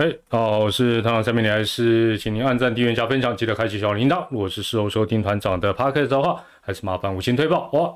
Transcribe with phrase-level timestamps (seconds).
[0.00, 4.24] 嘿，好，我是团长下面你还是请您按赞、订阅、加分享，记得开启小铃铛。
[4.30, 7.92] 如果是事后收听团长的 p o d c a s 的话，还是麻烦五星推报哇！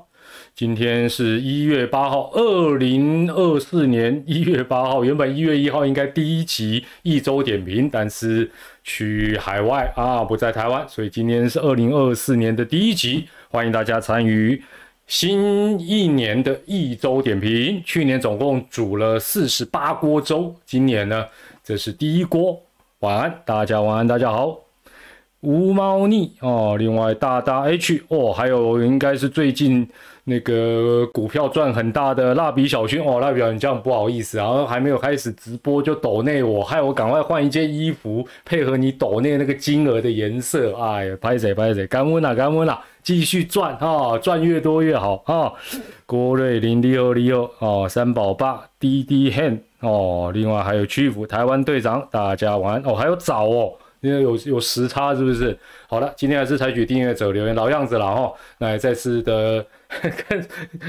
[0.53, 5.05] 今天是一月八号，二零二四年一月八号。
[5.05, 8.51] 原本一月一号应该第一集一周点评，但是
[8.83, 13.29] 去海外啊，不在台湾，所以今天是二零二四年的第一集。
[13.49, 14.61] 欢迎大家参与
[15.07, 17.81] 新一年的一周点评。
[17.85, 21.25] 去年总共煮了四十八锅粥，今年呢？
[21.63, 22.61] 这是第一锅，
[22.99, 24.59] 晚安，大家晚安，大家好，
[25.39, 29.87] 无猫腻哦，另外大大 H 哦，还有应该是最近
[30.25, 45.53] 那个股票赚很大的蜡笔小新哦，蜡笔小新这样不好意思，然后还没有开始直播就抖内我，害我赶快换一件衣服配合你抖内那个金额的颜色，哎呀，拍谁拍谁，干温啦干温啦，继续赚啊，赚越多越好啊，
[46.05, 49.59] 郭瑞林利欧利欧哦，三宝爸滴滴 hand。
[49.83, 55.57] 哦，另外还有屈服台湾队长，大家晚安哦，还有早哦，因为有有时差是不是？
[55.87, 59.65] 好了，今天还是采取订阅者留言老样子了哈，那再次的
[60.29, 60.47] 跟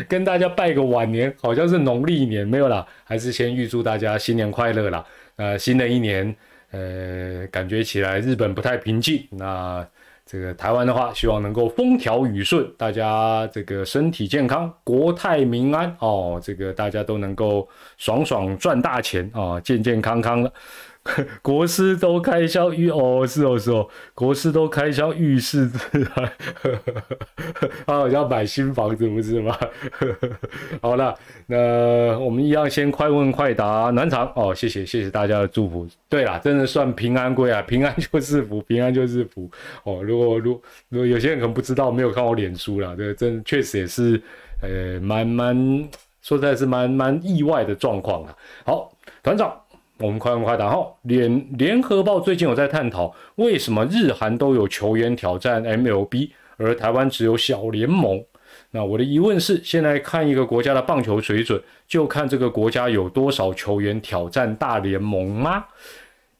[0.08, 5.04] 跟大家拜个晚年，好像是农历年没有啦，还是先预祝大家新年快乐啦。
[5.36, 6.34] 呃，新的一年，
[6.70, 9.86] 呃，感觉起来日本不太平静，那。
[10.34, 17.68] 这个台湾的话，希望能够风调雨顺，大家这个身体健康，国泰民安哦，这个大家都能够
[17.98, 20.52] 爽爽赚大钱啊，健健康康的。
[21.42, 25.70] 国师都开销浴哦，是哦是哦，国师都开销浴室，
[27.86, 29.54] 他好像买新房子不是吗？
[30.80, 31.14] 好了，
[31.46, 35.86] 那我们一样先快问快答暖场哦，谢谢谢谢大家的祝福。
[36.08, 39.50] 对啦，真的算平安归啊，平安 就是福，平安就是福
[39.82, 40.02] 哦。
[40.02, 44.20] 如果如如果有些人可能不知道，没有看我脸书啦，这真确实也是
[44.62, 45.54] 呃蛮蛮
[46.22, 48.34] 说实在是蛮蛮意外的状况啊。
[48.64, 48.90] 好，
[49.22, 49.54] 团长。
[49.98, 50.86] 我们快问快答哈。
[51.02, 58.24] 联联合报最近有在探讨，为什么日韩都有球员挑战 MLB，而台湾只有小联盟？
[58.72, 65.64] 那我的疑问是，现在看一个国家的棒球水准，就看这个国家有多少球员挑战大联盟吗？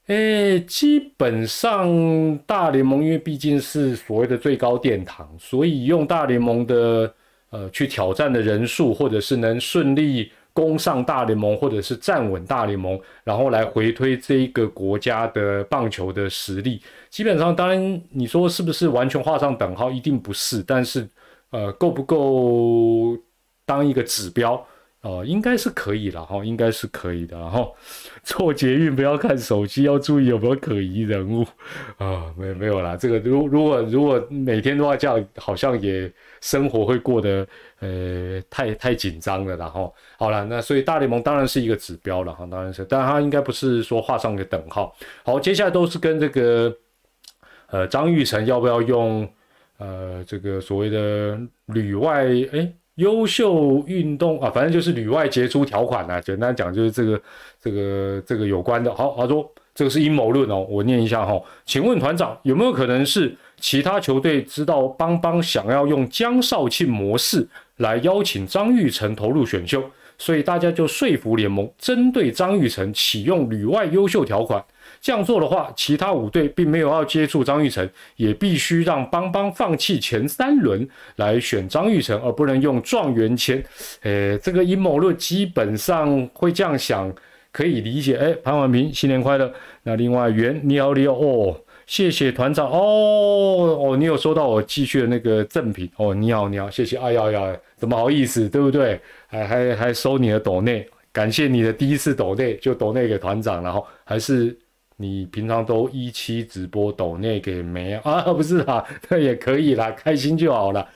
[0.09, 7.15] 诶，基本上大联盟因为毕竟是所谓的最高殿堂，所以用大联盟的
[7.51, 10.33] 呃去挑战的人数，或者是能顺利。
[10.55, 21.07] 攻上大联盟，或者是站稳大联盟，然后来回推这一个国家的棒球的实力，基本上，当然你说是不是完全画上等号，一定不是，但是，
[21.51, 23.19] 呃，够不够
[23.67, 24.65] 当一个指标？
[25.05, 27.63] 哦，应该是可以了哈，应该是可以的哈。
[28.25, 31.45] 坐捷运不要看手机，要注意有没有可疑人物
[31.99, 32.33] 啊。
[32.39, 36.11] 没没有啦，这个如如果如果每天都要这样，好像也
[36.41, 37.47] 生活会过得
[37.81, 39.55] 呃太太紧张了。
[39.59, 44.97] 然后好了，那所以大联盟当然是一个指标了哈，当然是，但它应该不是说画上个等号。
[45.23, 46.75] 好，接下来都是跟这个
[47.67, 49.31] 呃张玉成要不要用
[49.77, 52.73] 呃这个所谓的旅外哎。
[52.97, 57.21] 优秀运动啊，反正就是旅外杰出条款啊，简单讲就是这个、
[57.61, 58.95] 这个、这个有关的。
[58.95, 61.41] 好，他说这个是阴谋论哦，我念一下哈。
[61.67, 67.47] 请问团长有没有可能是其他球队知道邦邦想要用江少庆模式
[67.79, 69.83] 来邀请张玉成投入选秀，
[70.17, 74.65] 所以大家就说服联盟针对张玉成启用旅外优秀条款？
[75.05, 83.63] 这样做的话，其他五队并没有要接触张玉成，也必须让邦邦放弃前三轮来选张玉成，而不能用状元签。
[84.05, 87.15] 诶，这个阴谋论基本上会这样想，
[87.53, 88.17] 可以理解。
[88.17, 89.53] 诶，潘婉平，新年快乐。
[89.83, 92.79] 那另外，袁你好，你好哦，谢谢团长哦
[93.79, 96.97] 哦，你有收到我寄去的那个赠品哦，你好你好，谢谢。
[96.97, 98.99] 哎呀呀，怎么好意思，对不对？
[99.27, 104.57] 还还还收你的斗内，感谢你的第一次斗内就斗内给团长，然后还是。
[104.97, 108.23] 你平常都一期直播抖内给没 啊？
[108.33, 110.89] 不是啦，那也可以啦，开心就好了。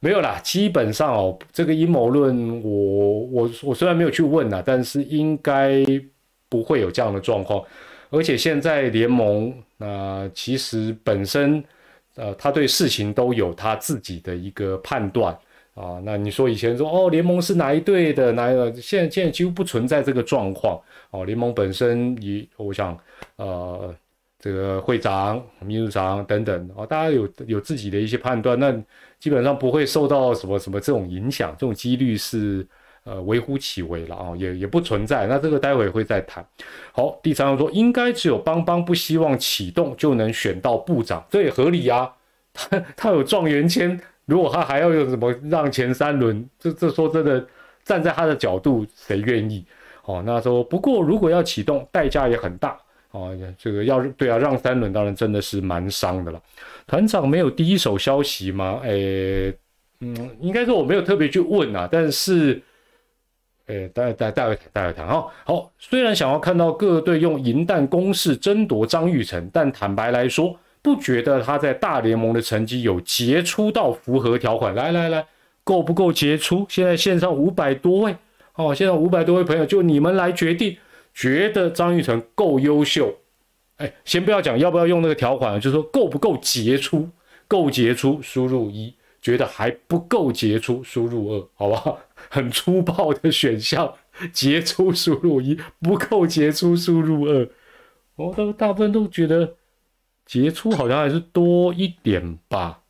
[0.00, 5.84] 没有啦，基本上哦，这个阴谋论，我我我虽然没有去问啦，但是应该
[6.48, 7.64] 不会有这样的状况。
[8.10, 11.62] 而且现在联盟那其实本身
[12.14, 15.36] 呃，他对事情都有他自己的一个判断。
[15.78, 18.32] 啊，那你说以前说哦，联盟是哪一队的？
[18.32, 18.74] 哪一个？
[18.80, 20.76] 现在现在几乎不存在这个状况。
[21.10, 22.98] 哦，联盟本身也，我想，
[23.36, 23.94] 呃，
[24.40, 28.72] 这个会长、秘书长等等，哦，大家有有自己的一些判断，那
[29.20, 32.66] 基本上不会受到什么什么这种影响，这种几率是
[33.04, 35.28] 呃微乎其微了啊，也也不存在。
[35.28, 36.44] 那这个待会会再谈。
[36.90, 42.12] 好，第三个说，应该只有邦邦不希望启动就能选到部长，这也合理啊。
[42.52, 44.00] 他他有状元签。
[44.28, 47.42] 如果他还要用什么让前三轮，这这说真的，
[47.82, 49.64] 站在他的角度，谁愿意？
[50.04, 52.78] 哦，那说不过如果要启动，代价也很大。
[53.10, 56.38] 哦，这个要对啊，让三轮当然真的是蛮伤的了。
[56.86, 58.80] 团长没有第一手消息吗？
[58.84, 59.50] 诶，
[60.00, 62.62] 嗯，应该说我没有特别去问啊，但是，
[63.66, 65.26] 诶，待待待会谈，待会谈哈。
[65.46, 70.54] 好，虽然想要看到各队用银弹攻势争夺张玉成，但坦白来说，
[70.94, 74.74] 不觉得他在大联盟的成绩有杰出到符合条款。
[74.74, 75.26] 来来来，
[75.62, 76.66] 够不够杰出？
[76.68, 78.16] 现在线上五百多位，
[78.54, 80.76] 哦，现在五百多位朋友，就你们来决定。
[81.14, 83.12] 觉得张玉成够优秀，
[83.78, 87.08] 哎，先不要讲要不要用那个条款，就是说够不够杰出，
[87.48, 91.98] 够杰出，输入一；觉得还不够杰出，输入二，好不好？
[92.30, 93.92] 很粗暴的选项，
[94.32, 97.48] 杰出输入一，不够杰出输入二。
[98.14, 99.54] 我都大部分都觉得
[100.28, 102.80] 杰出好像还是多一点吧，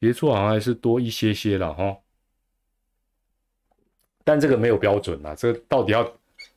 [0.00, 1.94] 杰出好像还是多一些些了哈。
[4.22, 6.10] 但这个没有标准啊，这个到底要？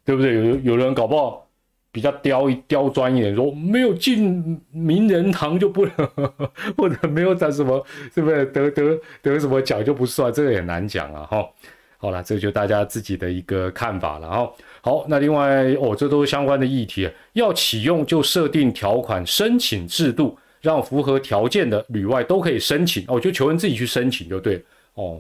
[0.06, 0.36] 对不对？
[0.36, 1.50] 有有人搞不好
[1.92, 5.94] 比较刁一刁钻一点，说没有进名人堂就不能，
[6.78, 7.84] 或者没有得什么，
[8.14, 10.32] 是不是得得得什么奖就不算？
[10.32, 11.50] 这个也难讲啊，哈。
[11.98, 14.54] 好了，这就大家自己的一个看法了，哈。
[14.82, 24.64] 好，那另外哦，这都是相关的议题，要启用就设定条款申请制度，让符合条件的旅外都可以申请哦，就求人自己去申请就对
[24.94, 25.20] 哦。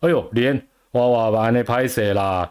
[0.00, 0.56] 哎呦，连
[0.92, 2.50] 哇哇把那拍谁啦？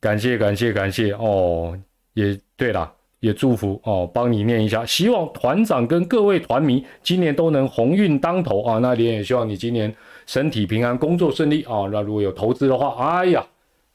[0.00, 1.78] 感谢感谢感谢哦，
[2.14, 8.78] 也对了，也祝福哦，帮你念一下，希望团长跟各位团迷今年都能鸿运当头啊！
[8.78, 9.94] 那连也希望你今年
[10.26, 11.88] 身体平安，工作顺利啊！
[11.92, 13.44] 那如果有投资的话，哎呀，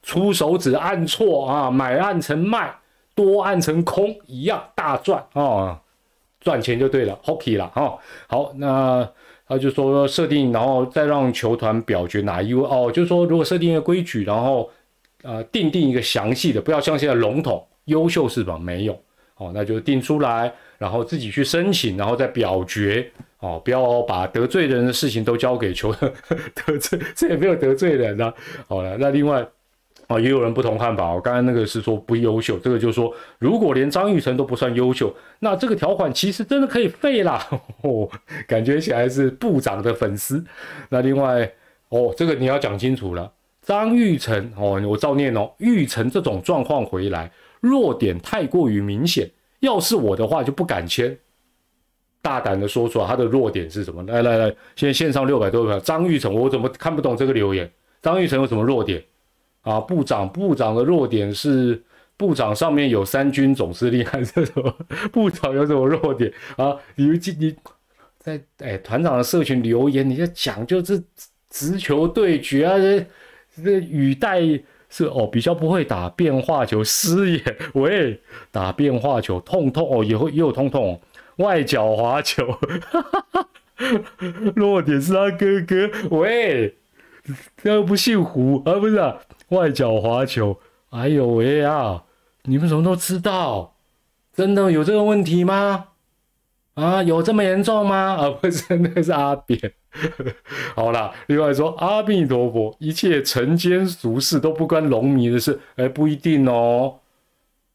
[0.02, 2.74] 出手指按错啊，买按成卖，
[3.14, 5.80] 多按成空一样大赚啊，
[6.40, 7.98] 赚钱就对了，Hockey 了哈。
[8.26, 9.08] 好，那
[9.46, 14.70] 他就说设定，然后再让球团表决哪一位哦，就是说如果设定一个规矩，然后。
[15.22, 18.56] 呃，定定一个详细的，不要像现在笼统，优秀是吧？
[18.56, 18.98] 没有，
[19.36, 20.50] 哦，那就定出来，
[20.80, 23.06] 然后自己去申请，然后再表决，
[23.40, 28.32] 哦，不要把得罪人的事情都交给球得罪，这也没有得罪人啊。
[28.66, 29.46] 好了，那另外，
[30.08, 31.12] 哦，也有人不同看法。
[31.12, 37.46] 我刚刚那个是说不优秀，这个就是说，如果连张玉成都不算优秀，那这个条款其实真的可以废啦。
[37.84, 38.08] 哦，
[38.48, 40.42] 感觉起来是部长的粉丝。
[40.88, 41.52] 那另外，
[41.90, 43.30] 哦，这个你要讲清楚了。
[43.60, 45.52] 张玉成哦，我照念哦。
[45.58, 47.30] 玉成这种状况回来，
[47.60, 49.30] 弱点太过于明显。
[49.60, 51.16] 要是我的话，就不敢签。
[52.22, 54.02] 大胆的说出来，他的弱点是什么？
[54.02, 57.70] 来来来，现在线上六百多个张玉成，我怎么看不懂这个留言？
[58.02, 59.02] 张玉成有什么弱点
[59.62, 59.80] 啊？
[59.80, 61.82] 部长，部长的弱点是
[62.18, 64.76] 部长上面有三军总司令还是什么？
[65.10, 66.76] 部长有什么弱点啊？
[66.96, 67.06] 你
[67.38, 67.56] 你
[68.18, 71.02] 在哎团长的社群留言，你在讲就是
[71.48, 72.76] 直球对决啊？
[72.76, 73.06] 这
[73.64, 74.42] 这语带
[74.90, 78.20] 是哦，比较不会打变化球，师爷喂，
[78.50, 81.00] 打变化球痛痛哦，也会也有痛痛，
[81.36, 82.58] 外脚滑球，
[84.56, 86.76] 弱点是他哥哥喂，
[87.56, 89.16] 他又不姓胡啊，不是啊，
[89.50, 90.58] 外脚滑球，
[90.90, 92.02] 哎呦喂啊，
[92.42, 93.76] 你们怎么都知道？
[94.34, 95.86] 真的有这个问题吗？
[96.74, 97.96] 啊，有这么严重吗？
[98.16, 99.72] 啊，不是，那是阿扁。
[100.74, 106.94] 好啦，另外说阿弥陀佛，一切尘间俗事都不关龙迷的事，哎，不一定哦。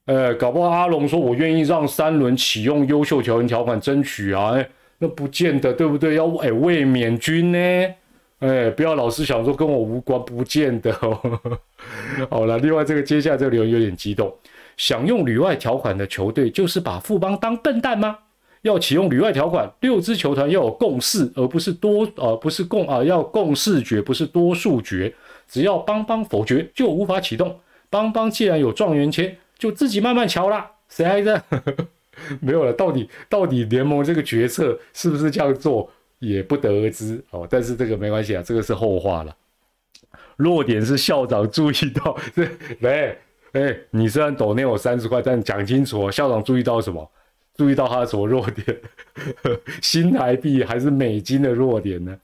[0.06, 4.70] 哎，搞不好阿龙说，我愿意让三轮启用优秀球员条款争取啊，哎，
[5.00, 6.16] 那不见得，对不对？
[6.16, 7.94] 要哎卫冕军呢？
[8.40, 11.40] 哎，不要老是想说跟我无关，不见得哦。
[12.30, 14.32] 好了，另外这个接下来这个留言有点激动，
[14.78, 18.20] 想用旅外条款的球队，就是把富邦当笨蛋吗？
[18.66, 25.14] 要启用旅外条款，六支球团要有共识，而不是多，呃，不是共啊，要共识决，不是多数决。
[25.48, 27.60] 只要邦邦否决，就无法启动。
[27.92, 30.72] 邦邦既然有状元签，就自己慢慢瞧啦。
[30.90, 31.40] 谁还在？
[32.42, 32.74] 没有了。
[32.74, 37.48] 到底到底联盟这个决策是不是这样做，也不得而知哦。
[37.48, 39.36] 但是这个没关系啊，这个是后话了。
[40.38, 43.16] 弱点是校长注意到，这 没，
[43.52, 47.08] 哎，你虽然抖内我三十块，但讲清楚哦，校长注意到什么？
[47.56, 48.78] 注意到他的什么弱点？
[49.82, 52.18] 新台币还是美金的弱点呢？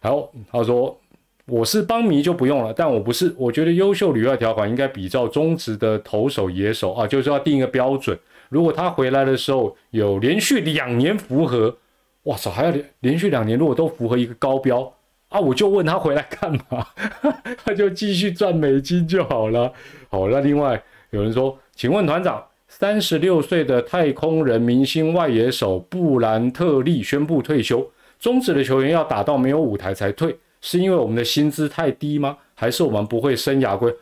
[0.00, 0.98] 然后，他说
[1.46, 8.18] 我是邦迷就不用了，但我不是，我觉得优秀旅外条款应该比照中职的投手野手啊，就是要定一个标准。
[8.48, 11.76] 如果他回来的时候有连续两年符合，
[12.24, 14.92] 哇操，还要连连续两年如果都符合一个高标
[15.30, 16.86] 啊，我就问他回来干嘛？
[17.64, 19.72] 他就继续赚美金就好了。
[20.10, 22.44] 好，那另外有人说，请问团长。
[22.68, 27.90] 三十六岁的太空人明星外野手布兰特利宣布退休。
[28.20, 32.36] 中职的球员要打到没有舞台才退，是因为我们的薪资太低吗？
[32.54, 33.94] 还是我们不会生涯规？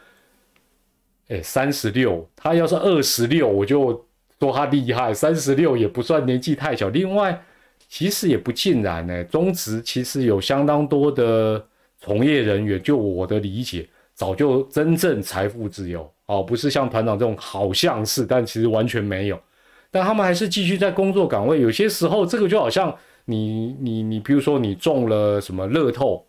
[1.28, 4.04] 哎，三十六，他要是二十六，我就
[4.40, 6.88] 说他厉害，三十六也不算年纪太小。
[6.88, 7.44] 另外，
[7.88, 11.64] 其实也不尽然呢，中职其实有相当多的
[12.00, 19.38] 从业人员，就我的理解，早就真正财富自由哦，不是像团长这种好像是，但其实完全没有。
[19.90, 21.60] 但他们还是继续在工作岗位。
[21.60, 22.92] 有些时候，这个就好像
[23.26, 26.26] 你你你，比如说你中了什么乐透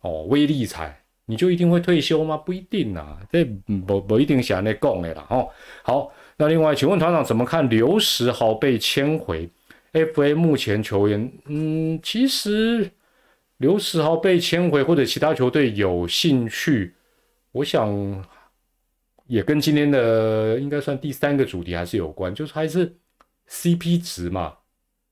[0.00, 2.36] 哦，威力彩，你就一定会退休吗？
[2.38, 3.44] 不一定啊，这
[3.86, 5.26] 不不一定想那讲的啦。
[5.28, 5.48] 哦，
[5.82, 9.48] 好，那另外，请问团长怎么看刘石豪被签回
[9.92, 10.34] FA？
[10.34, 12.90] 目前球员，嗯，其实
[13.58, 16.94] 刘石豪被签回或者其他球队有兴趣，
[17.52, 18.24] 我想。
[19.26, 22.92] 也跟今天的应该算第三个主题还是有关，就是还是
[23.48, 24.52] CP 值嘛。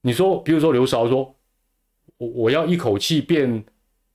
[0.00, 1.32] 你说，比如说刘韶说，
[2.16, 3.64] 我我要一口气变，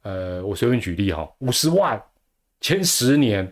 [0.01, 2.03] 呃，我随便举例哈，五十万
[2.59, 3.49] 签十年，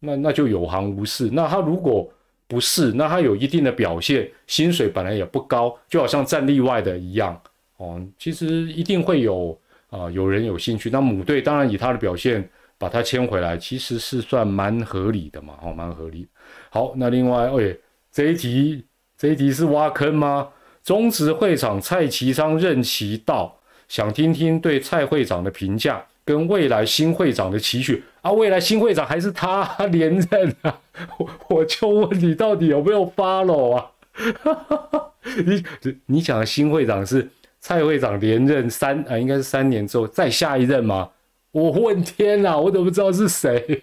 [0.00, 1.30] 那那就有行无市。
[1.30, 2.12] 那他如果
[2.48, 7.40] 不是，那他有一定的表现，薪水本来也不高，就好像战例外的一样
[7.76, 8.04] 哦。
[8.18, 9.56] 其实一定会有
[9.90, 10.90] 啊，有人有兴趣。
[10.90, 12.50] 那母队当然以他的表现。
[12.78, 16.28] 把他签回来，其实是算蛮合理的嘛，哦，蛮合理。
[16.70, 17.76] 好，那另外，哎，
[18.12, 18.84] 这一题，
[19.16, 20.48] 这一题是挖坑吗？
[20.84, 23.58] 中职会长蔡其昌任期到，
[23.88, 28.30] 想听听对蔡会长的评价，跟未来新会长的期许啊。
[28.30, 30.80] 未来新会长还是他 连任啊？
[31.18, 33.90] 我我就问你，到底有没有 follow 啊？
[35.44, 35.64] 你
[36.06, 37.28] 你讲的新会长是
[37.60, 41.10] 蔡会长连任三啊，应该是三年之后再下一任吗？
[41.52, 43.82] 我问天哪，我怎么知道是谁？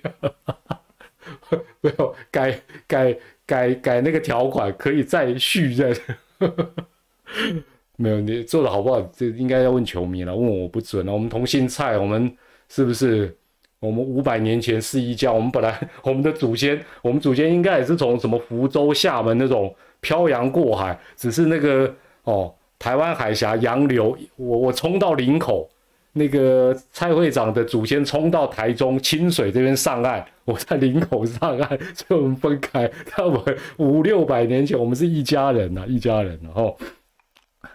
[1.82, 5.96] 没有改改改改那个条款可以再续任？
[7.98, 9.02] 没有你做的好不好？
[9.16, 11.14] 这应该要问球迷了，问我不准了。
[11.14, 12.32] 我们同姓蔡，我们
[12.70, 13.36] 是不是？
[13.80, 21.94] 我们五百年前是一家，我们本来 我们的祖先，我们祖先应该也是从什么福州、厦门那种漂洋过海，只是那个
[22.24, 25.70] 哦，台湾海峡洋流，我我冲到林口。
[26.18, 32.90] 那个蔡会长的祖先冲到台中清水这边上岸，我在林口上岸，所以我们分开。
[33.06, 33.38] 他们
[33.76, 36.40] 五六百年前，我们是一家人呐， 一家人。
[36.42, 36.78] 然后，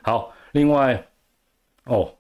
[0.01, 1.07] 好，另外，
[1.85, 2.11] 哦，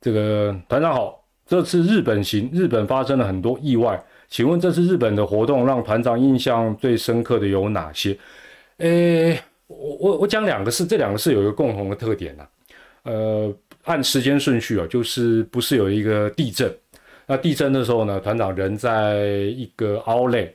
[0.00, 8.16] 这个团长好，这次日本行，日本发生了很多意外，请问这次日本的活动让团长印象最深刻的有哪些？
[8.78, 12.46] 诶，我我我讲两个事，这两个事有一个共同的特点呐，
[13.02, 13.54] 呃。
[13.84, 16.72] 按时间顺序啊，就是不是有一个地震？
[17.26, 20.50] 那地震的时候呢，团长人在一个 Outlet，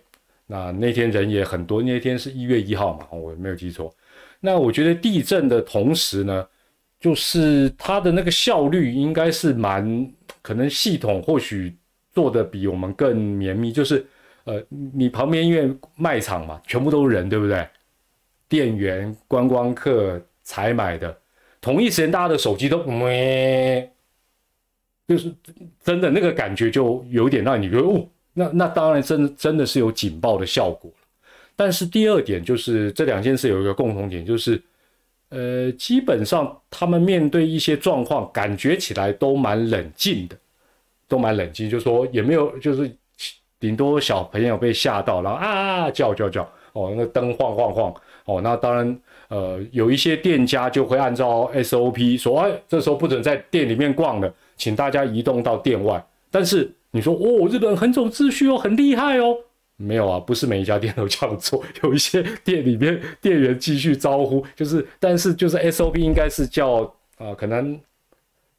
[0.46, 1.82] 那那天人也很多。
[1.82, 3.94] 那天是一月一号嘛，我没有记错。
[4.40, 6.46] 那我觉得地震的同时呢，
[7.00, 11.76] 就是它的那个效率应该是蛮可能系统或许
[12.14, 13.72] 做的比我们更绵密。
[13.72, 14.06] 就是
[14.44, 17.68] 呃，你旁边因为卖场嘛，全部都是人，对不对？
[18.50, 21.18] 店员、观光客、采买的。
[21.68, 23.92] 同一时间，大家的手机都咩，
[25.06, 25.36] 就是
[25.84, 30.90] 真的那个感觉，就有点让你觉得哦，那那当然真的真的是有警报的效果
[31.58, 34.62] 但是第二点就是这两件事有一个共同点，就是
[35.28, 40.38] 呃，基本上他们面对一些状况，感觉起来都蛮冷静的，
[41.06, 42.90] 都蛮冷静，就说也没有，就是
[43.60, 47.94] 顶多小朋友被吓到，然后啊叫叫叫，哦，那灯晃晃晃，
[48.24, 48.98] 哦，那当然。
[49.30, 56.04] 呃，有一些店家就会按照 SOP 说，哎，这时候不准在店里面逛了，请大家移动到店外。
[56.32, 59.36] 但是你说，哦，日本很走秩序哦，很厉害哦，
[59.76, 66.82] 没有啊，不是每一家店都这样做，有一些店里面店员继续招呼，就是，但是就是 SOP 应该是叫
[67.18, 67.80] 啊，可能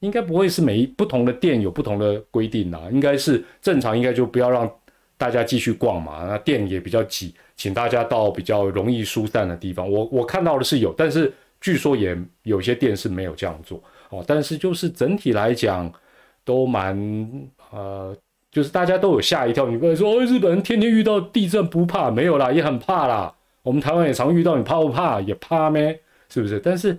[0.01, 4.71] 应该不会是每一不同的店有不同的规定啦，应该是正常，应该就不要让
[5.19, 7.35] 大家继续逛嘛，那店也比较挤。
[7.57, 9.91] 请大家到比较容易疏散的地方。
[9.91, 14.25] 我我看到的是有，但是据说也有些店是没有这样做哦。
[14.27, 15.93] 但是就是整体来讲，
[16.45, 16.97] 都蛮
[17.73, 18.17] 呃，
[18.53, 19.67] 就是大家都有吓一跳。
[19.67, 23.35] 你不能说哦日本人天天遇到地震不怕，没有啦，也很怕啦。
[23.63, 25.21] 我们台湾也常遇到，你怕不怕？
[25.21, 26.01] 也怕咩？
[26.29, 26.61] 是不是？
[26.61, 26.97] 但是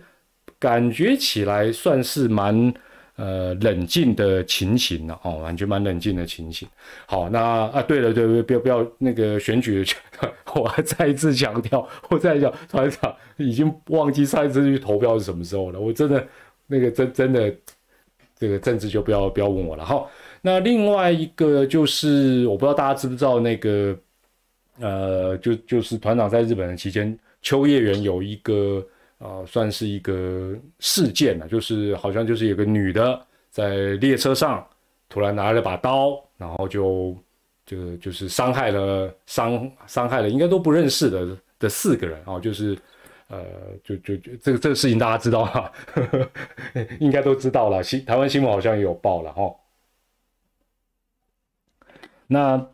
[0.60, 2.74] 感觉起来算是蛮。
[3.20, 5.20] 呃，冷静的情形了？
[5.24, 6.66] 哦，完全蛮冷静的情形。
[7.06, 9.86] 好，那啊，对了，对对，不要不要那个选举，
[10.56, 15.78] 我还再一次强调，我再讲，团长已经忘记上一次去投票是什么时候了。
[15.78, 16.26] 我真的
[16.66, 17.54] 那个真真的
[18.38, 19.84] 这个政治就不要不要问我了。
[19.84, 20.10] 好，
[20.42, 24.00] 那另外一个就是，我不知道大家知不知道那个
[24.80, 28.82] 呃，就就是团长在日本的期间，秋叶原有一个。
[29.20, 34.66] 啊，算是一个事件了，就是好像就是有个女的在列车上
[35.08, 37.16] 突然拿了把刀，然后就
[37.66, 42.78] 就就是伤害了伤伤害了应该都不认识的的四个人啊，就是
[43.28, 43.46] 呃，
[43.84, 45.72] 就就就这个这个事情大家知道哈，
[47.00, 47.84] 应该都知道了。
[47.84, 49.54] 新台湾新闻好像也有报了哈。
[52.26, 52.68] 那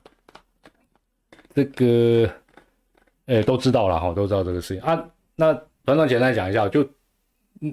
[1.53, 2.29] 这个，
[3.25, 5.09] 哎，都知道了哈，都知道这个事情啊。
[5.35, 6.87] 那团长简单讲一下，就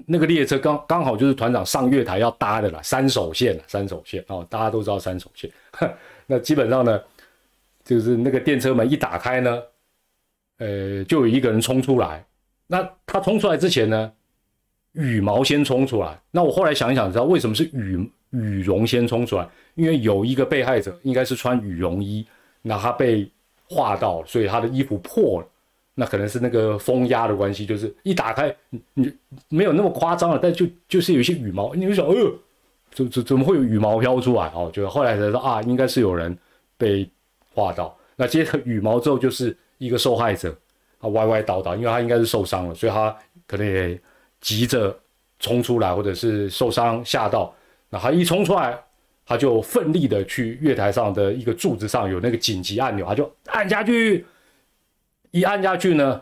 [0.05, 5.51] 那个列车刚刚好就是团长上月台要搭的啦，三手线，三手线哦，大家都知道三手线。
[6.27, 7.01] 那基本上呢，
[7.83, 9.61] 就是那个电车门一打开呢，
[10.59, 12.23] 呃，就有一个人冲出来。
[12.67, 14.11] 那他冲出来之前呢，
[14.93, 16.17] 羽毛先冲出来。
[16.31, 19.47] 那我后来想一想，知道为什么是羽羽绒先冲出来？
[19.75, 22.25] 因为有一个被害者应该是穿羽绒衣，
[22.61, 23.29] 那他被
[23.67, 25.47] 划到，所以他的衣服破了。
[25.95, 28.55] 那可能是那个风压的关系，就是一打开，
[28.93, 29.11] 你
[29.49, 32.33] 没有那么夸张了，但就就是有一些羽毛，你会想，哎呦，
[32.91, 34.51] 怎怎怎么会有羽毛飘出来？
[34.55, 36.37] 哦，就后来才说啊，应该是有人
[36.77, 37.09] 被
[37.53, 37.95] 划到。
[38.15, 40.55] 那接着羽毛之后就是一个受害者。
[40.99, 43.13] 他歪歪倒倒，因为他应该是受伤了，所以他
[43.45, 43.99] 可能也
[44.39, 44.97] 急着
[45.37, 47.53] 冲出来，或者是受伤吓到。
[47.89, 48.79] 那他一冲出来，
[49.25, 54.25] 他就奋力的去月台上的一个柱子上有那个紧急按钮，他就按下去。
[55.33, 56.21] 一按下去呢，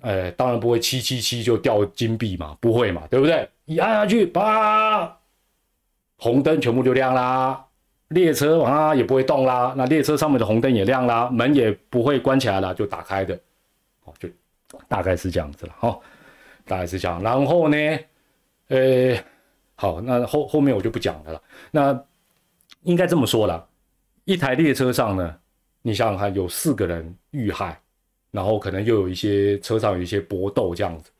[0.00, 3.48] 呃，当然不会七七七就掉金币嘛，不会嘛，对不对？
[3.64, 5.18] 一按下去，啪，
[6.16, 7.66] 红灯全部就亮啦，
[8.08, 13.34] 列车啊也不会动啦，那列车上面的红灯也亮啦，门也不会关起来了，就打开的。
[14.04, 14.28] 哦就
[14.86, 15.98] 大概是这样子了哈，
[16.64, 17.20] 大概是这样。
[17.20, 17.76] 然后呢，
[18.68, 19.18] 呃，
[19.74, 21.42] 好，那后后面我就不讲的了。
[21.72, 22.04] 那
[22.82, 23.66] 应该这么说了，
[24.24, 25.36] 一台列车上呢，
[25.82, 27.80] 你想想看，有四个人遇害，
[28.36, 31.10] 然后可能又有一些车上有一些搏斗这样子。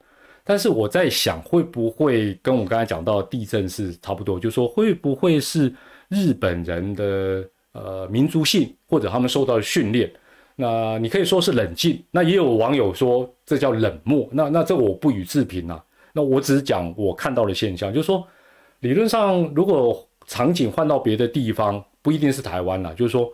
[0.45, 4.39] 但是我在想，会不会跟我刚才讲到地震是差不多？
[4.39, 5.75] 就说会不会是
[6.09, 10.13] 日本人的呃民族性，或者他们受到的训练？
[10.55, 15.83] 那你可以说是冷静，那也有网友说这叫冷漠，那那这我不予置评啊。
[16.13, 18.27] 那我只是讲我看到的现象，就是说，
[18.81, 23.31] 理论上如果场景换到别的地方，不一定是台湾了，就是说，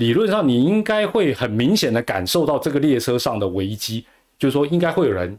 [0.00, 4.04] 理论上你应该会很明显的感受到这个列车上的危机，
[4.38, 5.38] 就是说应该会有人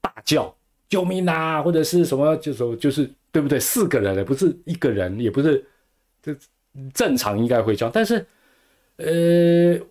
[0.00, 0.54] 大叫
[0.88, 3.60] 救命啊，或者是什么，就是就是对不对？
[3.60, 5.62] 四个人，不是一个人，也不是
[6.22, 6.34] 这
[6.94, 8.26] 正常应该会叫，但是
[8.96, 9.86] 呃。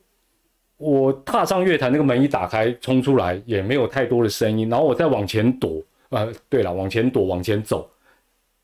[0.78, 7.90] 我踏上月台，那个门一打开，冲出来也没有太多的声音，然后我再往前躲，呃，对了，往前躲，往前走。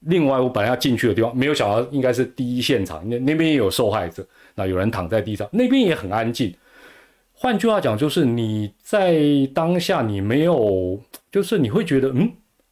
[0.02, 6.56] 另外，我本来要进去的地方，没有想到应该是第一现场，那那边也有受害者，那有人躺在地上，那边也很安静。
[7.34, 9.22] 换句话讲，就是你在
[9.54, 11.00] 当下，你没有，
[11.32, 12.32] 就是你会觉得，嗯，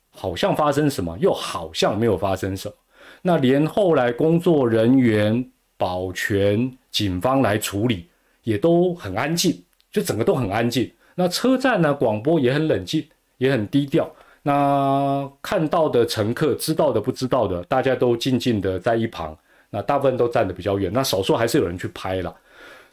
[0.09, 2.73] 好像发生什么，又好像没有发生什么。
[3.21, 8.07] 那连后来工作人员、保全、警方来处理。
[8.43, 10.89] 也都很安静，就整个都很安静。
[11.13, 13.05] 那车站呢，广播也很冷静，
[13.37, 14.09] 也很低调。
[14.41, 19.37] 那看到的乘客，知道的不知道的，大家都静静的在一旁。
[19.69, 22.35] 那大部分都站得比较远，那少数还是有人去拍了。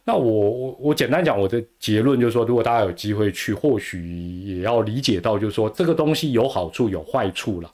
[0.05, 4.01] 那我我我简单讲我的结论就是说，如果大家有机会去，或许
[4.45, 7.73] 也要理解到，就是说这个东西有好处有坏处了。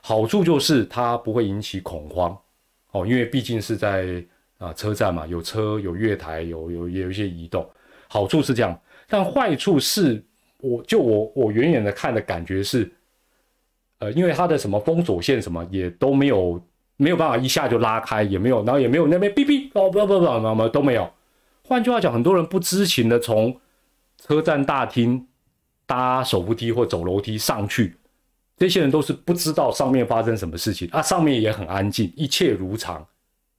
[0.00, 2.36] 好处就是它不会引起恐慌
[2.92, 4.24] 哦，因为毕竟是在。
[4.58, 7.64] 啊，车站嘛，有车有月台，有有也有一些移动，
[8.08, 8.76] 好处是这样，
[9.08, 10.20] 但坏处是，
[10.56, 12.90] 我就我我远远的看的感觉是，
[14.00, 16.60] 呃，因为它的什么封锁线什么也都没有，
[16.98, 21.10] 没有办法一下就拉开，也没有，然后也没有那边哔哔哦不不不什么都没有。
[21.62, 23.58] 换句话讲，很多人不知情的从
[24.18, 25.26] 车站大厅
[25.86, 27.96] 搭手扶梯或走楼梯上去，
[28.56, 33.06] 这些人都是不知道上面发生什么事情啊，上面也很安静，一切如常。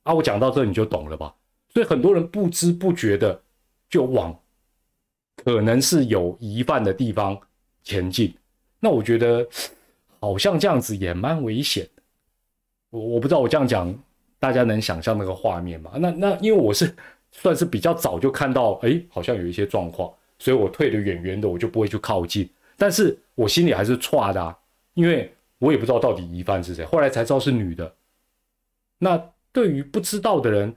[0.04, 1.34] 啊，我讲到这你就懂了吧？
[1.74, 3.42] 所以很多人不知不觉的
[3.90, 4.38] 就往
[5.38, 7.40] 可能是有疑犯的地方
[7.84, 8.36] 前进。
[8.80, 9.48] 那我觉得
[10.20, 11.88] 好像这样子也蛮危险。
[12.90, 13.94] 我我不知道我这样讲
[14.40, 15.92] 大家能想象那个画面吗？
[15.96, 16.96] 那那因为我是
[17.32, 22.50] 算是比较早就看到，哎，好像有一些状况，所以我退得远远的，我就不会去靠近。
[22.78, 24.58] 但是我心里还是歘的啊，
[24.94, 27.94] 因为我也不知道到底疑犯是谁，后来才知道是女的。
[28.98, 29.22] 那。
[29.52, 30.72] 对于不知道的人，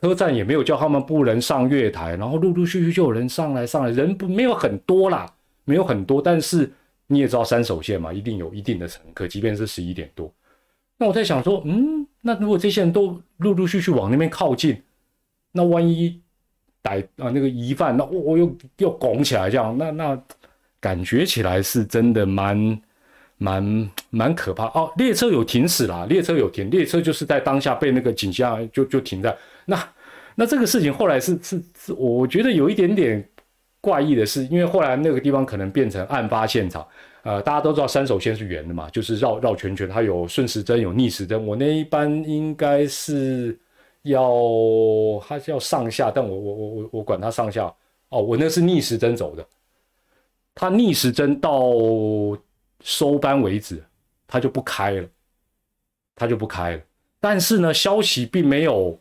[0.00, 5.28] 车站也没有叫他们不能上月台，然后陆陆续续就有人上来上来，人不没有很多啦，
[5.64, 6.70] 没有很多，但是
[7.08, 10.32] 你也知道三手线嘛，一定有一定的乘客，即便是十一点多。
[11.02, 14.80] 那我在想说，嗯，那如果这些人都陆陆续续往那边靠近，
[15.50, 16.22] 那万一
[16.80, 20.22] 逮啊那个疑犯，那我我又又拱起来这样，那那
[20.78, 22.80] 感觉起来是真的蛮。
[23.38, 29.76] 蛮蛮可怕哦，列车有停驶啦，列车有停，列车就是在当下被那个景象就就停在那，
[30.36, 33.28] 那这个事情后来是是是，我觉得有一点点
[33.80, 36.86] 怪异的是，因为后来那个地方可能变成案发现场，
[37.22, 41.46] 呃，大家都知道三手线是圆的嘛，就是绕绕圈圈，它有顺时针有逆时针。
[41.46, 43.56] 我那一班应该是
[44.02, 44.32] 要
[45.26, 47.72] 它是要上下，但我我我我我管它上下
[48.08, 49.46] 哦，我那是逆时针走的，
[50.54, 51.72] 它逆时针到
[52.82, 53.82] 收班为止，
[54.26, 55.08] 它就不开了，
[56.16, 56.82] 它就不开了。
[57.20, 58.98] 但是呢，消息并没有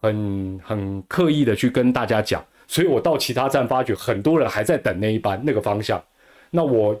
[0.00, 2.44] 很很刻意的去跟大家讲。
[2.68, 6.02] 所以我到其他站发觉很多人还在等那一班那个方向，
[6.50, 6.96] 那我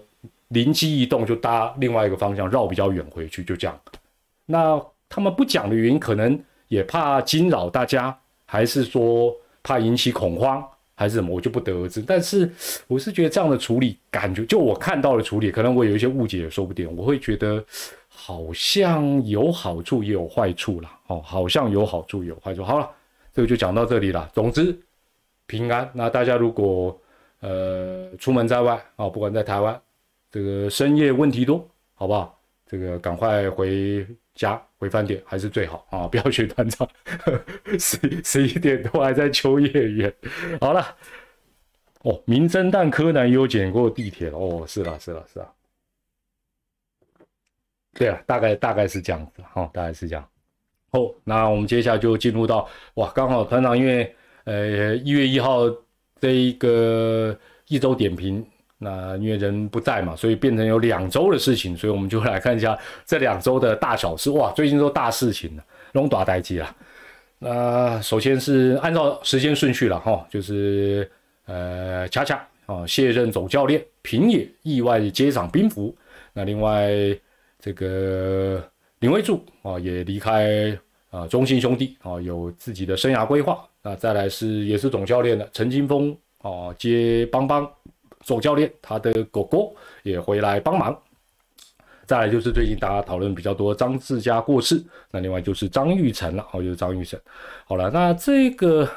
[0.48, 3.78] 灵机一动就搭另外一个方向绕比较远回去，就这样。
[4.44, 12.00] 那他们不讲的原因，可能也怕惊扰大家，还是说怕引起恐慌，还是什么，我就不得而知。
[12.00, 12.50] 但是
[12.86, 16.94] 我是觉得这样的处理，感觉就我看到的处理，可能我有一些误解说不定。
[16.96, 17.64] 我会觉得
[18.08, 20.98] 好像有好处也有坏处啦。
[21.08, 22.62] 哦，好像有好处也有坏处。
[22.62, 22.88] 好了，
[23.34, 24.30] 这个就讲到这里了。
[24.34, 24.76] 总之。
[25.48, 25.88] 平安。
[25.94, 27.00] 那大家如果
[27.38, 29.80] 呃出门在外啊，不管在台湾，
[30.36, 32.38] 这个深夜问题多，好不好？
[32.66, 36.86] 这个赶快回家回饭店还是最好啊， 不要去团长，
[37.80, 40.14] 十十一点多还在秋叶原。
[40.60, 40.94] 好了，
[42.02, 45.50] 哦，名侦探柯南有捡过地铁了哦，是了是了是啊，
[47.94, 50.28] 对啊，大概大概是这样子哈，大概是这样。
[50.90, 54.14] 哦，那我们接下来就进入到哇，刚好团长因为。
[54.44, 55.62] 呃，一月一号
[56.20, 58.46] 这一个一周点评，
[58.78, 64.30] 那因为人不在嘛，所以变成有两周的事情，所以我们就来看一下这两周的大小事。
[64.30, 66.76] 哇，最近都大事情了，龙大待机了。
[67.38, 71.10] 那首先是按照时间顺序了哈，就是
[71.46, 75.96] 呃，恰恰啊卸任总教练，平野意外接掌兵符。
[76.32, 76.90] 那另外
[77.58, 78.62] 这个
[79.00, 80.78] 林威柱啊也离开
[81.10, 83.66] 啊中信兄弟啊，有自己的生涯规划。
[83.82, 87.70] 那再来是也是总教练的陈金峰哦，接邦邦
[88.26, 90.94] 总教练，他的狗狗也回来帮忙。
[92.04, 97.18] 再来就是最近大家讨论比较多张志佳过世，那另外就是张玉成了，哦，就是张玉成。
[97.64, 98.88] 好了，那这个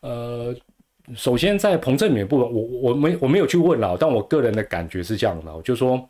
[0.00, 0.54] 呃，
[1.14, 6.08] 首先在彭正勉部分，我我没我没有去问了，但我个人的感觉是这样的，我就说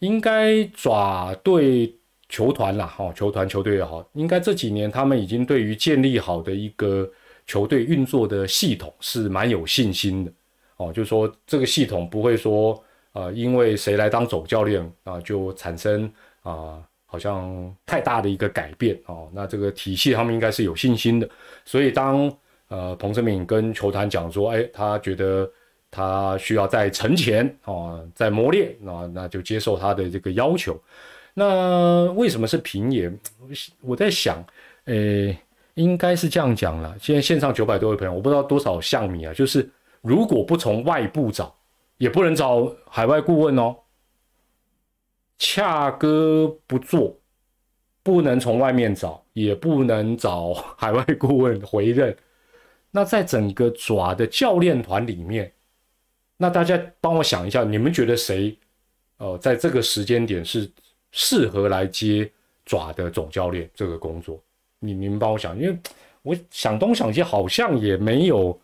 [0.00, 1.98] 应该爪对。
[2.28, 7.06] 球团啦，哈，球团球队也好，应该这几年他们已经对于建立好的一个
[7.46, 10.32] 球队运作的系统是蛮有信心的，
[10.88, 16.10] 哦，就是说这个系统不会说，呃，因为谁来当总教练啊，就产生
[16.42, 19.30] 啊，好像太大的一个改变哦。
[19.32, 21.28] 那这个体系他们应该是有信心的，
[21.64, 22.32] 所以当
[22.68, 25.50] 呃彭正敏跟球团讲说，哎，他觉得
[25.90, 30.80] 他需要在沉前啊，在磨练啊，那就接受他的这个要求。
[31.34, 33.10] 那为什么是平野？
[33.80, 34.44] 我在想，
[34.84, 35.34] 诶，
[35.74, 36.94] 应该是这样讲了。
[37.00, 39.32] 现在线上九百多位朋友，我不知道多少像你啊。
[39.32, 39.66] 就是
[40.02, 41.56] 如果不从外部找，
[41.96, 43.74] 也不能找海外顾问哦。
[45.38, 47.18] 恰哥不做，
[48.02, 52.14] 不能从外面找，也不能找海外顾问回任。
[52.92, 55.50] 那在整个爪的教练团里面，
[56.36, 58.54] 那大家帮我想一下，你们觉得谁？
[59.16, 60.70] 呃，在这个时间点是？
[61.14, 62.32] 适合来接
[62.64, 64.42] 爪的总教练这个工作，
[64.78, 65.78] 你你们帮我想，因为
[66.22, 68.58] 我想东想西，好像也没有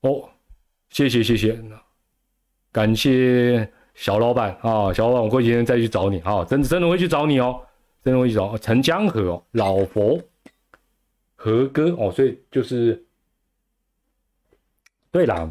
[0.00, 0.28] 哦。
[0.90, 1.60] 谢谢谢谢，
[2.72, 7.60] 感谢小老板啊，小老板，我过几天再去找你啊，真真的会去找你哦，
[8.02, 10.20] 真的会去找陈江河老佛
[11.36, 13.04] 和哥哦，所以就是
[15.10, 15.48] 对啦，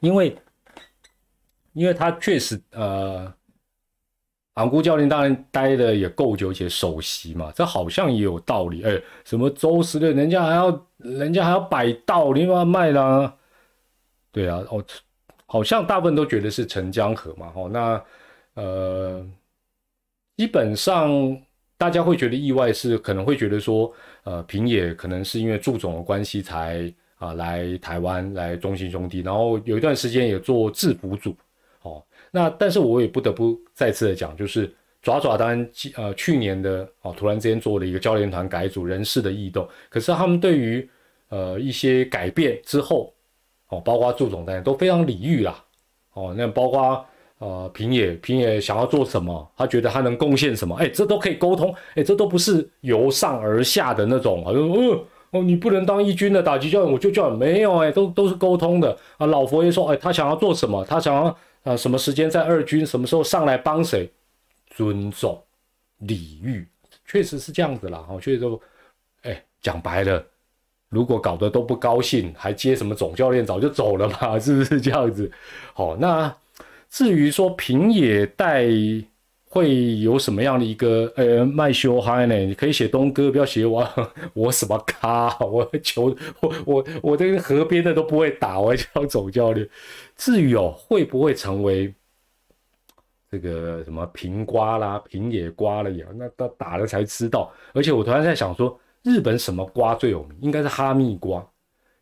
[0.00, 0.36] 因为
[1.72, 3.32] 因为他确实呃。
[4.54, 8.82] 昂姑教练当然待的也够久，且首席嘛，这好像也有道理。
[8.82, 13.38] 哎，什么周十六，人家还要，人家还要摆道，你把卖了？
[14.30, 14.84] 对啊，哦，
[15.46, 17.52] 好像大部分都觉得是陈江河嘛。
[17.54, 18.04] 哦，那
[18.54, 19.26] 呃，
[20.36, 21.40] 基本上
[21.76, 23.92] 大家会觉得意外，是可能会觉得说，
[24.24, 31.36] 呃，平野可能是因为祝总的关系才啊来台湾来中信兄弟，然后有一段时间也做制服组。
[31.82, 40.86] 哦那但是我也不得不再次的讲，就是爪爪当然呃去年的哦突然之间做了一个教练团改组人事的异动，可是他们对于
[41.28, 43.14] 呃一些改变之后
[43.68, 45.62] 哦，包括祝总当然都非常礼遇啦
[46.14, 47.04] 哦，那包括
[47.38, 61.36] 呃平野平野想要做什么，他觉得他能贡献什么，哎这都可以沟通，哎这都不是由上而下的那种，好像哦哦你不能当一军的打击教练我就叫没有哎都都是沟通的啊老佛爷说哎他想要做什么，他想要。
[61.64, 62.86] 啊，什么时间在二军？
[62.86, 64.08] 什么时候上来帮谁？
[64.70, 65.38] 尊重、
[65.98, 66.66] 礼遇，
[67.04, 68.06] 确实是这样子啦。
[68.08, 68.58] 哦，确实都，
[69.22, 70.24] 哎，讲白了，
[70.90, 75.30] 如果搞得都不高兴，还接什么总教练早就走了嘛， 是不是这样子？
[75.74, 76.34] 好，那
[76.88, 78.66] 至于说平野带
[79.50, 82.34] 会有什么样的一个呃卖修嗨呢？
[82.36, 83.86] 你可以写东哥，不要写我，
[84.32, 85.36] 我什么咖？
[85.40, 89.68] 我球我我我这个河边的都不会打，我叫总教练。
[90.16, 91.92] 至于哦，会不会成为
[93.30, 96.06] 这个什么平瓜啦、平野瓜了呀？
[96.14, 97.52] 那到打了才知道。
[97.74, 98.80] 而且我突然在想说。
[99.08, 100.36] 日本什么瓜最有名？
[100.42, 101.44] 应该是哈密瓜。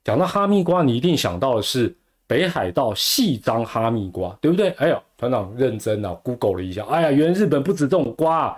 [0.03, 1.95] 讲到哈密瓜，你一定想到的是
[2.27, 4.71] 北海道细张哈密瓜，对不对？
[4.71, 8.57] 哎呦，团长认真啊，Google 了一下，哎呀，原来日本不止这种瓜，啊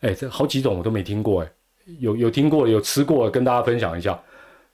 [0.00, 1.48] 哎，这好几种我都没听过，哎，
[2.00, 4.18] 有有听过有吃过，跟大家分享一下。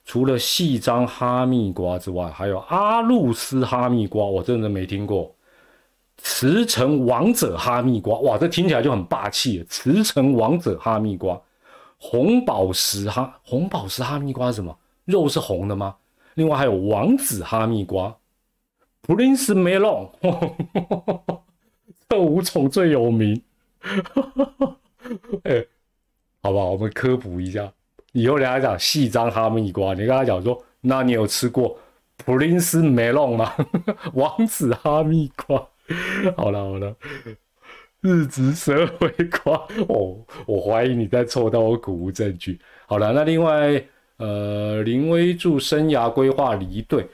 [0.05, 5.33] 除了细张哈密瓜之外，还有阿露斯哈密瓜，我真的没听过。
[6.17, 9.65] 慈城王者哈密瓜，哇，这听起来就很霸气。
[9.69, 11.39] 慈城王者哈密瓜。
[11.97, 14.77] 红宝石哈红宝石哈密瓜是什么？
[15.05, 15.95] 肉是红的吗？
[16.35, 18.15] 另外还有王子哈密瓜
[19.07, 20.09] ，Prince Melon，
[22.07, 23.41] 这五种最有名。
[25.43, 25.65] 哎，
[26.43, 27.71] 好吧，我们科普一下，
[28.11, 31.79] 以后人家讲细张哈密瓜，你跟他讲说，那你有吃过
[32.23, 33.53] Prince Melon 吗？
[34.13, 35.57] 王子哈密瓜。
[36.35, 36.95] 好了好了。
[38.01, 39.09] 日值蛇回
[39.43, 39.55] 瓜
[39.87, 42.59] 哦，我怀疑你在凑到我苦无证据。
[42.85, 43.83] 好了，那另外，
[44.17, 47.07] 呃，林威助生涯规划离队，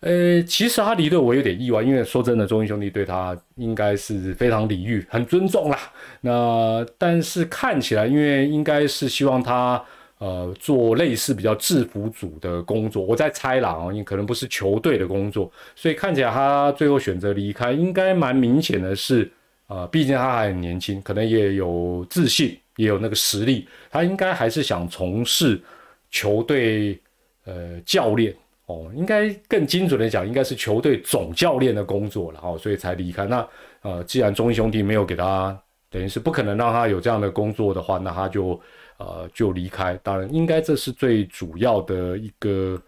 [0.00, 5.78] 呃，其实他离队我有点意外，因为说真的，中英兄弟对他应该是非常礼遇、很尊重啦。
[6.20, 9.82] 那但是看起来，因为应该是希望他
[10.18, 19.30] 呃做类似比较制服组的工作，我在猜啦哦，因可能不是球队的工作，所以看起来他最后选择离开，应该蛮明显的是。
[19.66, 25.60] 啊，毕竟他还很年轻，可能也有自信，也有那个实力，他应该还是想从事
[26.08, 26.96] 球队
[27.44, 28.32] 呃教练
[28.66, 33.26] 哦，应该更精准的讲，应该是球队总教练的工作了哦，所以才离开。
[33.26, 33.48] 那
[33.82, 38.60] 呃，既然中英兄弟没有给他，等于是不可能让他有这样的工作的话，那他就
[38.98, 39.98] 呃就离开。
[40.02, 42.80] 当然，应该这是最主要的一个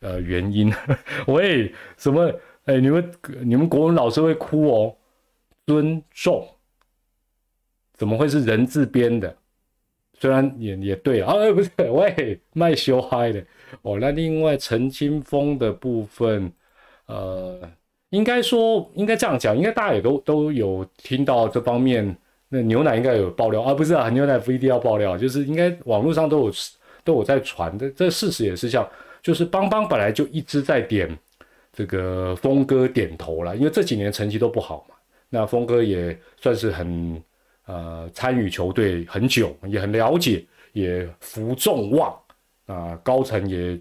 [0.00, 0.72] 呃原因。
[1.28, 2.32] 喂，什么？
[2.64, 4.96] 哎，你们你们国文老师会哭哦。
[5.66, 6.48] 尊重，
[7.94, 9.36] 怎么会是人字边的？
[10.18, 13.44] 虽然也也对啊， 哎，不是，喂，卖修嗨的
[13.82, 13.98] 哦。
[14.00, 16.52] 那另外陈清风的部分，
[17.06, 17.60] 呃，
[18.10, 22.16] 应该说应该这样讲，应该大家也都都有听到这方面。
[22.48, 26.52] 那牛奶应该有爆料啊，不是啊，牛奶不一定要爆料，就是应该网络上都有
[27.02, 27.90] 都有在传的。
[27.92, 28.86] 这事实也是像，
[29.22, 31.18] 就是邦邦本来就一直在点
[31.72, 34.86] 这个峰哥点头了，因为这几年成绩都不好。
[35.34, 37.22] 那峰哥也算是很
[37.64, 42.14] 呃参与球队很久，也很了解，也服众望
[42.66, 43.80] 啊，高层也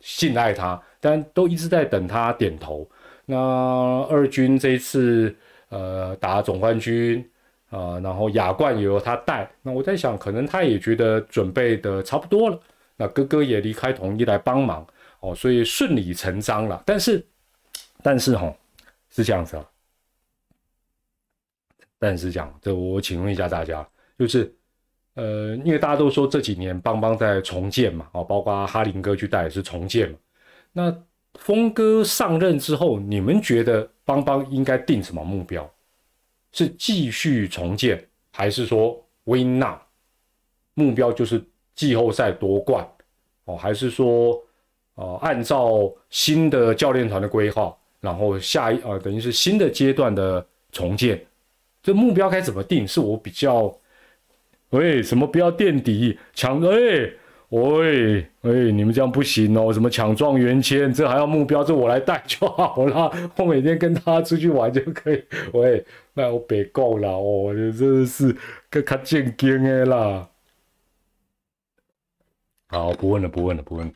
[0.00, 2.88] 信赖他，但都一直在等他点头。
[3.26, 3.36] 那
[4.08, 5.36] 二军这一次
[5.68, 7.22] 呃打总冠军
[7.68, 12.58] 啊，然后亚冠也由他带，那我在想，可能他也觉得准备的差不多了。
[12.96, 14.86] 那哥哥也离开统一来帮忙
[15.20, 16.82] 哦，所以顺理成章了。
[16.86, 17.22] 但是
[18.02, 18.50] 但是哈
[19.10, 19.64] 是这样子啊。
[21.98, 23.86] 但是讲这，我请问一下大家，
[24.18, 24.54] 就是，
[25.14, 30.18] 呃，因为大家都说这几年邦邦在重建嘛，哦，包括哈林哥去带也是重建嘛。
[30.72, 31.02] 那
[31.34, 35.68] 峰哥上任之后，你们觉得邦邦应该定什么目标？
[36.52, 39.76] 是继续重建，还是说 win now？
[40.74, 42.86] 目标就是季后赛夺冠，
[43.44, 44.40] 哦，还是说，
[44.94, 51.20] 呃，按照新的教练团的规划，然后下一呃，等于是新的阶段的重建？
[51.88, 52.86] 这目标该怎么定？
[52.86, 53.74] 是我比较，
[54.72, 56.60] 喂，什么不要垫底抢？
[56.60, 57.10] 哎，
[57.48, 59.72] 喂，喂，你们这样不行哦！
[59.72, 60.92] 什么抢状元签？
[60.92, 61.64] 这还要目标？
[61.64, 65.24] 这我来带就好了，我每天跟他出去玩就可以。
[65.54, 68.36] 喂，那我别够了哦，你真的是
[68.68, 70.28] 更加正经的啦。
[72.68, 73.94] 好，不问了，不问了，不问，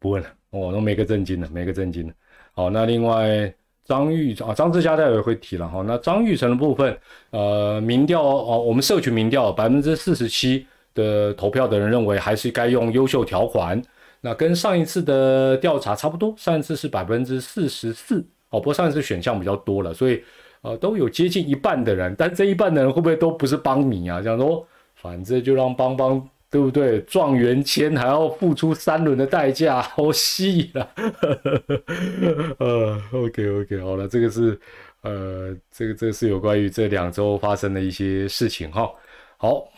[0.00, 0.28] 不问了。
[0.50, 2.14] 哦，都没个正经的，没个正经的。
[2.54, 3.54] 好，那另外。
[3.84, 5.82] 张玉啊，张志佳待会会提了哈。
[5.86, 6.98] 那张玉成的部分，
[7.30, 13.80] 呃，民调哦，我们社群民调百分之四十七的投票的人认为还是该用优秀条款。
[14.20, 18.20] 那跟上一次的调查差不多，上一次是百分之四十四
[18.50, 20.22] 哦，不过上一次选项比较多了，所以
[20.62, 24.22] 呃都有接近一半的人，但这一半的人会不会都不是帮民啊？
[24.22, 26.28] 这样说反正就让帮帮。
[26.54, 27.00] 对不对？
[27.00, 30.88] 状元签还要付出三轮的代价， 好细了。
[32.60, 34.56] 呃，OK OK，好了，这个是
[35.00, 38.88] 呃，这个这个是有关于这两周发生的一些事情哈。
[39.36, 39.68] 好，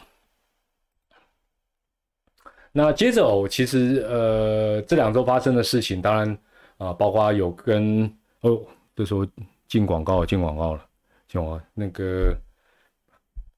[2.73, 6.39] 那接着，其实呃，这两周发生的事情，当然
[6.77, 8.05] 啊，包括有跟
[8.43, 8.61] 哦，
[8.95, 9.27] 这时候
[9.67, 10.87] 进广告，进广告了，
[11.27, 12.37] 进广告那个，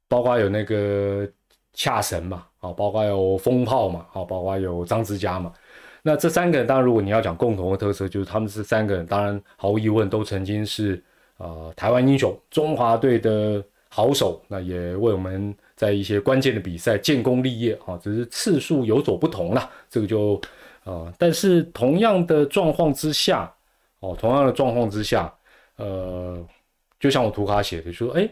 [0.07, 1.29] 包括有那个
[1.73, 5.53] 恰神嘛，啊，包括有风炮嘛，啊，包括有张之佳嘛。
[6.03, 11.03] 那这三个人，当然如果你要讲共同的特色，就是他们是三个人，当然毫无疑问都曾经是
[11.37, 15.55] 啊台湾英雄，中华队的好手，那也为我们。
[15.79, 19.71] 在一些关键的比赛建功立业啊，只是次数有所不同啦。
[19.89, 20.35] 这个就
[20.83, 23.55] 啊，但是同样的状况之下，
[24.01, 25.33] 哦，同样的状况之下，
[25.77, 26.45] 呃，
[26.99, 28.29] 就像我图卡写的，说，哎，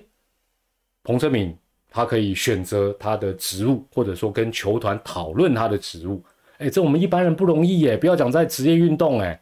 [1.04, 1.56] 彭哲敏
[1.90, 6.22] 他可以选择他的职务，或者说跟球团讨论他的职务，
[6.58, 7.96] 哎，这我们一般人不容易耶。
[7.96, 9.40] 不要讲在职业运动，哎，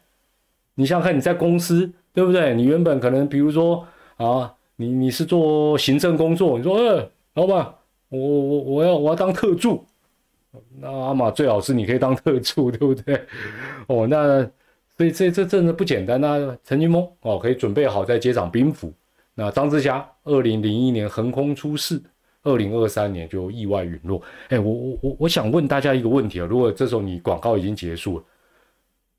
[0.75, 2.53] 你想想看，你在公司对不对？
[2.53, 3.85] 你原本可能比如说
[4.17, 7.73] 啊，你你是做行政工作，你说，呃，老板。
[8.09, 9.83] 我我我要我要当特助，
[10.79, 13.19] 那阿玛最好是你可以当特助，对不对？
[13.87, 14.47] 哦，那
[14.95, 16.21] 所以这这真的不简单。
[16.21, 18.93] 那陈金峰哦，可以准备好在接掌兵符。
[19.33, 22.01] 那张志霞，二零零一年横空出世，
[22.45, 24.21] 二零二三年就意外陨落。
[24.47, 28.23] 哎，我我我我想问大家一个问题啊，如果这时候你广告已经结束了，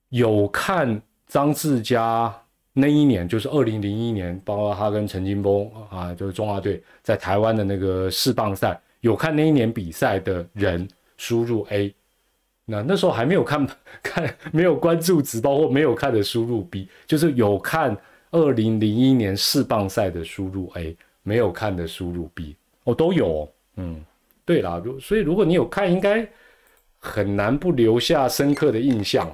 [0.09, 2.35] 有看张志佳？
[2.79, 10.87] 那一年就是二零零一年，包括他跟陈金峰啊，就是中华队在台湾的那个世棒赛，有看那一年比赛的人
[11.17, 11.95] 输入 A，
[12.67, 13.67] 那那时候还没有看
[14.05, 17.97] 看，没有关注只包括没有看的输入 B，就是有看
[18.31, 24.03] 二零零一年世棒赛的输入 A，没有看的输入 B，哦都有，嗯，
[24.45, 26.27] 对啦，如所以如果你有看，应该
[26.99, 29.29] 很难不留下深刻的印象。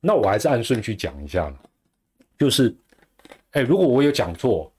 [0.00, 1.50] 那我还是按顺序讲一下
[2.36, 2.76] 就是，
[3.52, 4.70] 哎，如果我有讲错，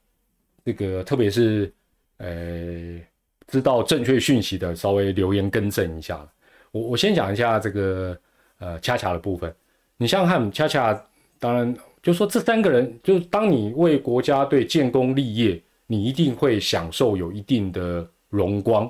[0.64, 1.74] 这个特别是，
[2.18, 3.00] 呃，
[3.48, 6.28] 知道正确讯息的，稍微留言更正一下
[6.72, 8.20] 我我先讲一下这个，
[8.60, 9.56] 呃，恰恰的部分。
[9.98, 11.08] 你想想看，恰恰，
[11.40, 18.90] 当然就说这三个人，就是当你为国家队建功立业，你一定会享受有一定的荣光。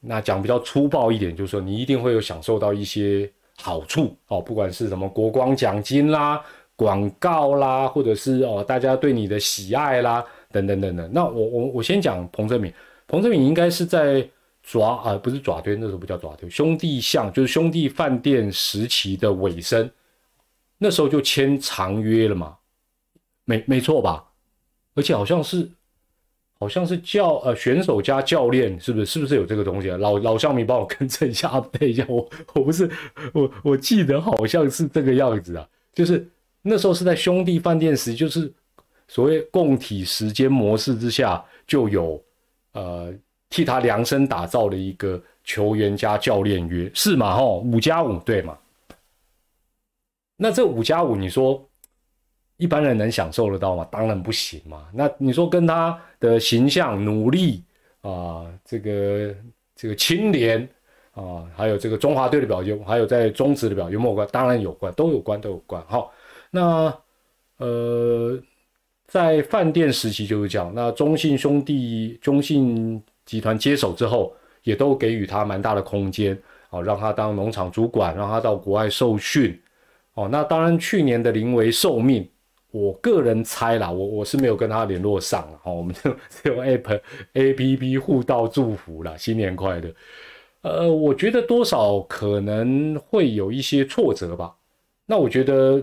[0.00, 3.30] 那讲比较粗暴一点，就是说你一定会有享受到一些。
[3.58, 6.44] 好处哦，不管是什么国光奖金啦、
[6.76, 10.22] 广告啦，或者是哦大家对你的喜爱啦，
[10.52, 11.10] 等等等等。
[11.10, 12.70] 那我我我先讲彭正敏，
[13.06, 14.28] 彭正敏应该是在
[14.62, 19.90] 爪啊，不是爪堆，那时候不叫爪堆，兄弟巷就是兄弟饭店时期的尾声，
[20.76, 22.58] 那时候就签长约了嘛，
[23.46, 24.22] 没没错吧？
[24.94, 25.70] 而且好像是。
[26.58, 29.96] 好像是教呃选手加教练是不是是不是有这个东西啊？
[29.98, 32.90] 老老乡民帮我更正一下，update 一下我我不是
[33.32, 36.26] 我我记得好像是这个样子啊，就是
[36.62, 38.52] 那时候是在兄弟饭店时，就是
[39.08, 42.22] 所谓共体时间模式之下，就有
[42.72, 43.12] 呃
[43.50, 47.36] 替他量身打造的一个球员加教练约是嘛？
[47.36, 48.56] 吼五加五对嘛？
[50.36, 51.62] 那这五加五你说？
[52.58, 53.86] 一般人能享受得到吗？
[53.90, 54.86] 当然不行嘛。
[54.90, 57.62] 那你说跟他的形象、努力
[58.00, 59.34] 啊，这个
[59.74, 60.68] 这个清廉
[61.12, 64.26] 啊，还有这个中华队的表现，还有在中职的表现有没有关？
[64.32, 65.82] 当然有关，都有关，都有关。
[65.86, 66.12] 好，
[66.50, 66.92] 那
[67.58, 68.38] 呃，
[69.06, 70.72] 在饭店时期就是这样。
[70.74, 76.38] 那中信兄弟、中信集团接手之后，也都给予他蛮大的空间，
[76.70, 79.60] 哦，让他当农场主管，让他到国外受训。
[80.14, 82.28] 哦，那当然去年的临危受命。
[82.76, 87.00] 我个人猜啦，我我是没有跟他联络上了，哈， 我们就用 app
[87.32, 89.90] A P P 互道祝福啦，新年快乐。
[90.60, 94.54] 呃，我觉得多少可能会有一些挫折吧。
[95.06, 95.82] 那我觉得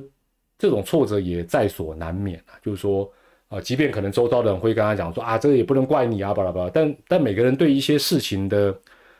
[0.58, 3.12] 这种挫折也在所难免啊，就是说，
[3.48, 8.78] 啊，即便可能周遭的人会跟他讲说啊，这个也不能怪你啊，巴拉巴拉，但但每个人对一些事情的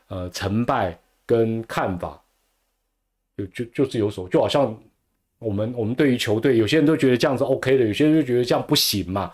[0.10, 2.22] 呃成败跟看法，
[3.36, 4.78] 就就就是有所，就好像。
[5.44, 9.32] 我们我们对于球队，有些人都觉得这样子 OK 的，有些人就觉得这样不行嘛。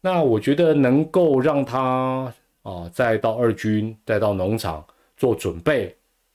[0.00, 2.32] 那我觉得能够让他
[2.62, 4.84] 啊，再到二军，再到农场
[5.16, 5.92] 做准备，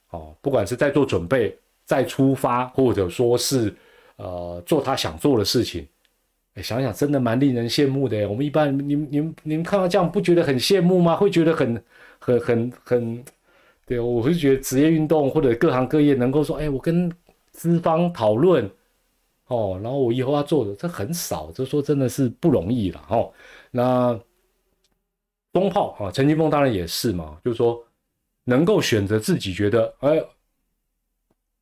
[0.09, 1.55] 哦，不管是在做准备，
[1.85, 3.73] 再出发，或者说是
[4.17, 5.87] 呃做他想做的事情，
[6.55, 8.27] 哎，想想真的蛮令人羡慕的。
[8.27, 11.15] 我们一般，你们你们你们看到这样，不觉得很羡慕吗？
[11.15, 11.81] 会觉得很
[12.19, 13.23] 很很很，
[13.85, 17.09] 对我会觉得职业运动或者各行各业能够说，哎，我跟
[17.51, 18.69] 资方讨论。
[19.53, 23.31] 哦，然后我以后要做的，这很少，就说真的是不容易了哦。
[23.71, 24.19] 那
[25.51, 27.83] 东炮啊，陈金峰当然也是嘛，就是说
[28.45, 30.19] 能够选择自己觉得，哎，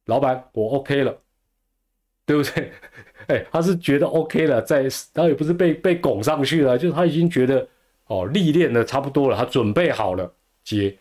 [0.05, 1.17] 老板我 OK 了，
[2.25, 2.71] 对不对？
[3.27, 7.67] 哎，他是觉得 OK 了，在他也不是被被拱上去了，就是他已经觉得
[8.07, 10.33] 哦，历练的差不多了，他准备好了
[10.63, 10.97] 接。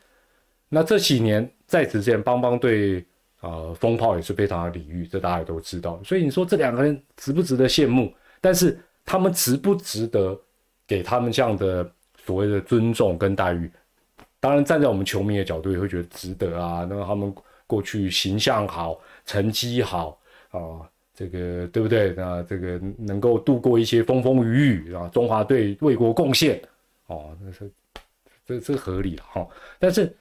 [0.68, 3.04] 那这几年在此之前，邦邦对
[3.40, 6.00] 啊风炮也是非常的礼遇，这大家也都知道。
[6.04, 8.12] 所以你说这两个人值不值得羡慕？
[8.40, 10.38] 但是他们值不值得
[10.86, 11.90] 给他们这样的
[12.24, 13.70] 所谓的尊重跟待遇？
[14.38, 16.86] 当然，站在我们球迷的角度，也会觉得值得啊。
[16.88, 17.34] 那他们
[17.66, 20.18] 过去形象好，成绩好
[20.50, 20.80] 啊，
[21.14, 22.14] 这个对不对？
[22.16, 26.58] 那这个能够度过一些风风雨雨啊，中华队为国贡献
[27.06, 27.70] 哦，那是
[28.46, 29.46] 这这合理了哈。
[29.78, 30.16] 但是，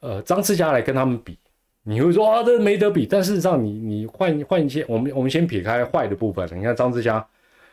[0.00, 1.38] 呃，张志佳来跟他们比，
[1.84, 3.06] 你会说啊，这没得比。
[3.06, 7.24] 但事实上，你你换换一些，我们我们先撇开坏的部分，你看张志佳，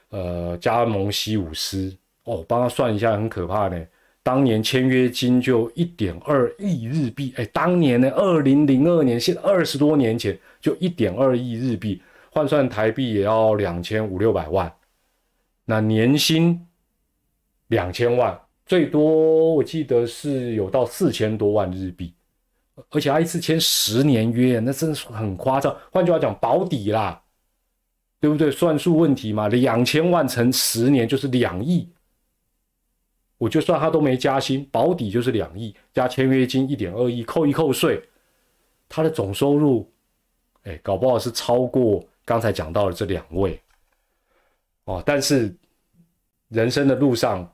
[0.09, 1.91] 呃，加盟西武师
[2.25, 3.87] 哦，帮他算一下，很可怕呢。
[4.23, 11.99] 当年签约金就一点二亿日币，哎，当年呢，二零零二年，现二十多年前就一点二亿日币，
[12.29, 14.71] 换算台币也要两千五六百万，
[15.65, 16.59] 那年薪
[17.69, 22.13] 两千万，最多我记得是有到四千多万日币，
[22.89, 25.75] 而且他一次签十年约，那真是很夸张。
[25.91, 27.21] 换句话讲，保底啦，
[28.19, 28.49] 对不对？
[28.51, 31.89] 算数问题嘛，两千万乘十年就是两亿。
[33.37, 37.99] 我就算他都没加薪，保底就是两亿，加签约金一点二亿，扣一扣税，
[38.87, 39.91] 他的总收入，
[40.61, 43.59] 哎，搞不好是超过刚才讲到的这两位，
[44.83, 45.51] 哦，但是
[46.49, 47.51] 人生的路上，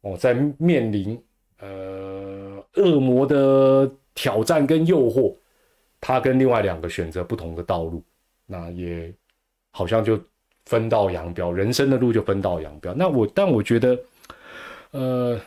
[0.00, 1.16] 哦，在面临
[1.60, 5.32] 呃恶魔的挑战跟诱惑，
[6.00, 8.02] 他跟另外两个选择不同的道路，
[8.46, 9.14] 那也
[9.70, 10.20] 好像就
[10.66, 12.92] 分道扬镳，人生的路就分道扬镳。
[12.94, 13.96] 那我，但我觉得。
[14.90, 15.38] 呃，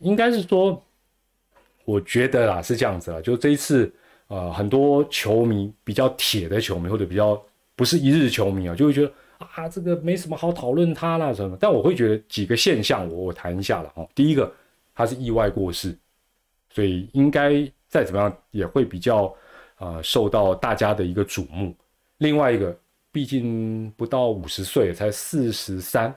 [0.00, 0.82] 应该是说，
[1.84, 3.90] 我觉得啦是这样子啊，就这一次，
[4.26, 7.40] 呃，很多球迷比较铁的球迷，或者比较
[7.76, 11.56] 不是一日球迷啊，就会觉得啊，这个没什么好讨论他啦什么。
[11.60, 14.04] 但我会觉得几个现象，我我谈一下了哈。
[14.16, 14.52] 第一个，
[14.96, 15.96] 他是意外过世，
[16.70, 17.52] 所以应该
[17.88, 19.34] 再怎么样也会比较
[19.78, 21.74] 呃受到大家的一个瞩目。
[22.18, 22.78] 另外一个，
[23.10, 26.14] 毕竟不到五十岁，才四十三，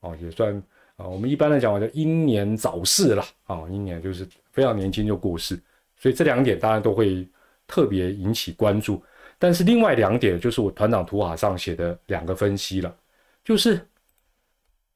[0.00, 0.60] 哦，也算。
[0.96, 3.24] 啊，我们一般来讲，叫英年早逝啦。
[3.44, 5.58] 啊，英年就是非常年轻就过世，
[5.96, 7.26] 所以这两点当然都会
[7.66, 9.02] 特别引起关注。
[9.38, 12.94] 但是另外两点就是我团长图卡上写的两个分析了，
[13.42, 13.80] 就是，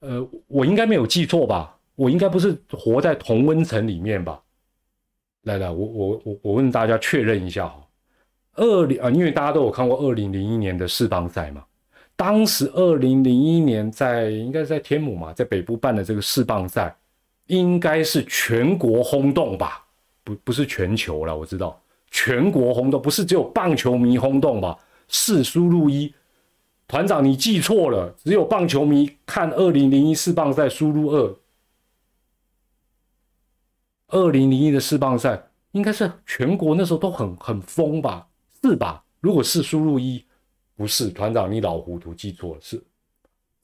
[0.01, 1.77] 呃，我应该没有记错吧？
[1.97, 4.41] 我应该不是活在同温层里面吧？
[5.47, 7.80] 来来，我我我我问大家确认一下哈，
[8.55, 11.64] 二零啊，因为大家都有看过二零零一年的世邦赛嘛。
[12.16, 16.92] 当时二零零一年在应该是在天母嘛，在北部办的这个世棒赛，
[17.47, 19.84] 应该是全国轰动吧？
[20.24, 21.80] 不不是全球了，我知道
[22.11, 24.76] 全国轰动，不是只有棒球迷轰动吧？
[25.07, 26.12] 四输入一，
[26.88, 31.36] 团长你记错了，只有棒球迷看二零零一世棒赛输入二，
[34.09, 35.42] 二零零一的世棒赛
[35.72, 38.28] 应该是全国那时候都很很疯吧？
[38.62, 39.04] 是吧？
[39.20, 40.24] 如果是输入一。
[40.78, 42.76] 不是团长，你老糊涂，记错了，是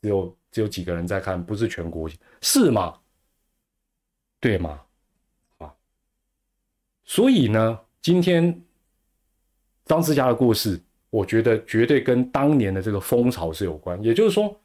[0.01, 2.09] 只有只有几个人在看，不是全国，
[2.41, 2.99] 是吗？
[4.41, 4.81] 对吗？
[5.59, 5.75] 啊，
[7.05, 8.63] 所以呢，今天
[9.85, 10.81] 张志佳的故事，
[11.11, 14.03] 我觉得绝对跟当年的这个风潮是有关。
[14.03, 14.59] 也就是说，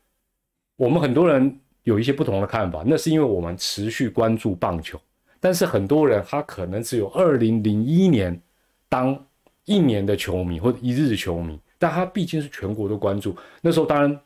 [0.77, 4.97] 我们很多人有一些不同的看法，那是因为我们持续关注棒球，
[5.39, 8.41] 但是很多人他可能只有二零零一年
[8.89, 9.25] 当
[9.65, 11.59] 一年的球迷或者一日的球迷。
[11.79, 14.21] 但他毕竟是全国都关注，那时候当然，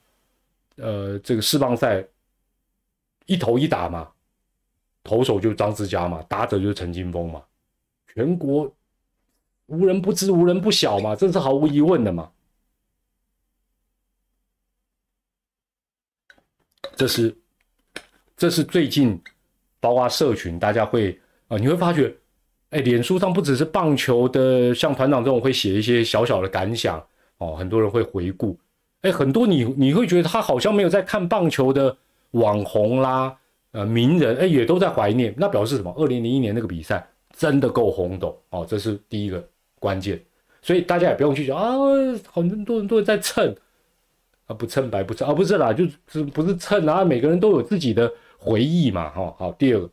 [0.77, 2.01] 呃，这个世棒赛
[3.25, 4.09] 一投一打嘛，
[5.03, 7.43] 投手就是张志佳嘛，打者就是陈金峰嘛，
[8.07, 8.73] 全国
[9.65, 12.31] 无人不知，无人不晓嘛，这是毫无疑问的嘛。
[16.95, 17.35] 这是，
[18.37, 19.21] 这是最近
[19.81, 21.19] 包括社群，大家会
[21.49, 22.15] 啊，你会发觉，
[22.69, 27.03] 哎，脸书上不只是棒球的，像团长这种会写一些小小的感想。
[27.39, 28.55] 哦，很多人会回顾，
[29.01, 31.97] 哎，很多你你会觉得他好像没有在看棒球的
[32.31, 33.35] 网红啦，
[33.71, 35.91] 呃，名人，哎，也都在怀念，那表示什么？
[35.97, 37.03] 二零零一年那个比赛
[37.35, 39.43] 真的够轰动哦，这是第一个
[39.79, 40.21] 关键，
[40.61, 41.79] 所以大家也不用去想啊，
[42.31, 43.55] 很多人都在蹭
[44.45, 48.07] 啊，不蹭白不蹭啊，不是啦，就是不是蹭啊，每个人都有自己的
[48.41, 49.89] 回忆嘛，哈，好，第二个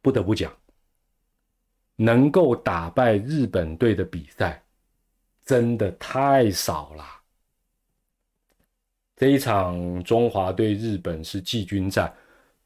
[0.00, 0.50] 不得不讲，
[1.96, 4.60] 能够打败日本队的比赛。
[5.46, 7.04] 真的太少了。
[9.14, 12.10] 这一场中华对日本是季军战，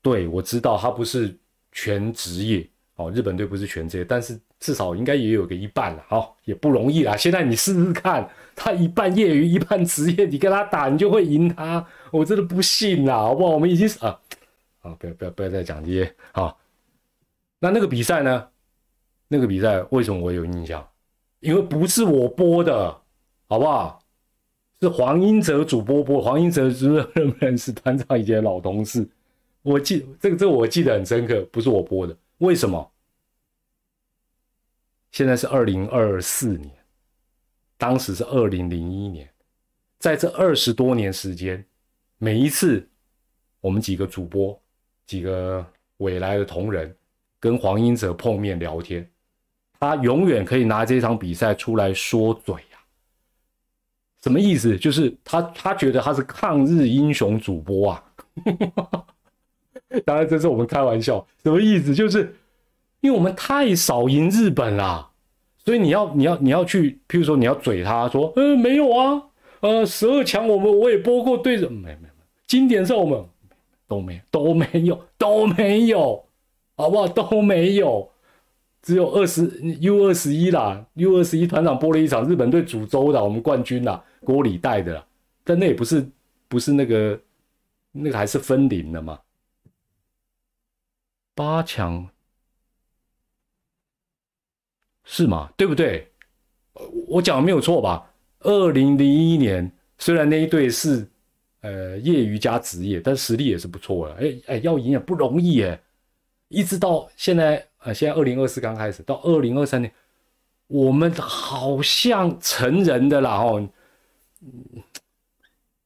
[0.00, 1.36] 对我知道他不是
[1.72, 2.64] 全职业
[2.94, 7.16] 哦，日本队不是全职业，但是至少应该也有个一半了哦，也不容易啦。
[7.16, 13.54] 现在你试试看，他一半业余一半职业，你跟他打，你就会赢他，我真的不信啦，好不好？
[13.54, 14.20] 我们已经啊，
[14.96, 16.58] 不要不要不要再讲这些好。
[17.58, 18.48] 那那个比赛呢？
[19.28, 20.88] 那个比赛为什么我有印象？
[21.40, 22.90] 因为不是我播的，
[23.48, 24.02] 好不好？
[24.80, 26.22] 是黄英哲主播播。
[26.22, 29.08] 黄英哲知道认不认识团长以前的老同事？
[29.62, 32.16] 我记这个这个我记得很深刻，不是我播的。
[32.38, 32.90] 为什么？
[35.10, 36.70] 现在是二零二四年，
[37.76, 39.28] 当时是二零零一年，
[39.98, 41.64] 在这二十多年时间，
[42.18, 42.88] 每一次
[43.60, 44.60] 我们几个主播、
[45.08, 46.94] 几个未来的同仁
[47.40, 49.04] 跟黄英哲碰面聊天，
[49.80, 52.78] 他永远可以拿这场比赛出来说嘴呀。
[54.22, 54.78] 什么意思？
[54.78, 58.04] 就是他他觉得他是抗日英雄主播啊。
[60.06, 61.26] 当然这是我们开玩笑。
[61.42, 61.92] 什么意思？
[61.92, 62.32] 就是。
[63.00, 65.08] 因为我们太少赢日本啦，
[65.64, 69.22] 所以你要你要你要去，譬如说你要嘴他说，呃没有啊，
[69.60, 72.08] 呃十二强我们我也播过对着，没没没，
[72.48, 73.24] 经典是我们
[73.88, 76.24] 都没有都没有都没有，
[76.76, 78.08] 好不好都没有，
[78.82, 79.46] 只有二十
[79.80, 85.06] U 二十一啦，U 二十一团长播了一场日本队主州的我们冠军啦，锅里带的啦，
[85.42, 86.08] 但那也不是
[86.46, 87.20] 不是那个
[87.90, 89.18] 那个还是分龄的嘛，
[91.34, 92.08] 八强。
[95.10, 95.50] 是吗？
[95.56, 96.06] 对不对？
[97.06, 98.12] 我讲的没有错吧？
[98.40, 101.08] 二零零一年，虽然那一队是
[101.60, 104.14] 呃业余加职业，但实力也是不错的。
[104.14, 105.80] 哎哎，要赢也不容易哎。
[106.48, 109.92] 一直到现在，呃，现在二零二四刚开始，到二零二三年，
[110.66, 113.68] 我们好像成人的啦哦。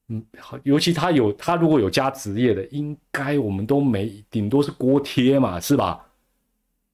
[0.09, 6.07] 嗯好，尤其他有他如果有加职业的，应该我们都没，顶多是锅贴嘛，是吧？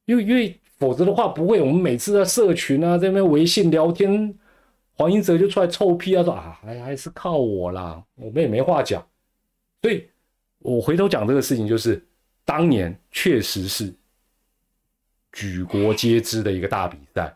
[0.05, 0.59] 因为因为。
[0.79, 4.33] 否则的话不会，我们每次在社群啊，这边微信聊天，
[4.99, 9.01] 黄英哲就出来臭屁啊，说啊还还是靠我啦，我们也没话讲。
[9.81, 10.07] 所以
[10.59, 12.05] 我回头讲这个事情，就是
[12.45, 13.95] 当年确实是
[15.33, 17.33] 举国皆知的一个大比赛。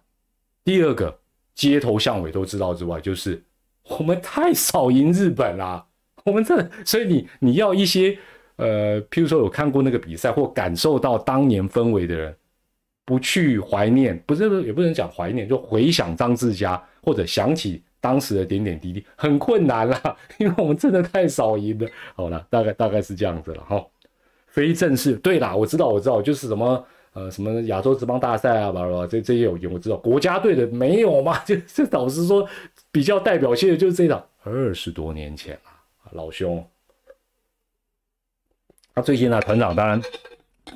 [0.65, 1.17] 第二个，
[1.55, 3.41] 街头巷尾都知道之外，就是
[3.85, 5.87] 我们太少赢日本啦。
[6.27, 8.19] 我们这，所以你你要一些
[8.57, 12.37] 呃，譬如说有看过那个比赛或感受到当年氛围的人。
[13.05, 21.89] 不去怀念，不是也不能讲怀念，就回想张志佳或者想起当时的点点滴滴，很困难啦， 因为我们真的太少赢了。
[22.15, 23.85] 好了，大概大概是这样子了哈。
[24.47, 29.97] 非正式，对啦，我知道我知道，就是什么呃什么亚洲职棒大赛啊，吧吧，这这些有赢，我知道。
[29.97, 31.39] 国家队的没有嘛？
[31.45, 32.49] 就这老实说，
[32.91, 35.71] 比较代表性的就是这场，二十多年前了，
[36.13, 36.65] 老兄。
[38.95, 40.01] 他最近呢，团长当然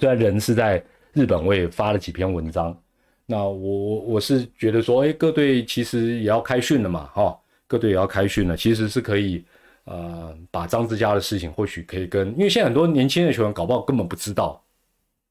[0.01, 0.83] 虽然人是在。
[1.13, 2.79] 日本我也发了几篇文章，
[3.27, 9.45] 那我我我是觉得说，哎，各队其实也要开训了嘛，哈，各队也要开训了，其实是可以，
[9.85, 14.63] 呃，把张志佳的事情或许可以跟，因为现在很多年轻的球员搞不好根本不知道，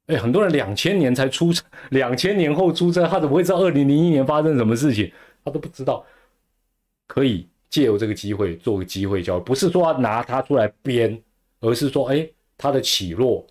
[0.07, 1.51] 哎，很多人两千年才出，
[1.91, 5.09] 两千年后出生，他怎么会知道二零零一年发生什么事情？
[5.45, 6.05] 他都不知道，
[7.07, 11.17] 可以借由这个机会做个机会教育，不是说拿他出来编，
[11.61, 12.27] 而是说，哎，
[12.57, 13.45] 他的起落。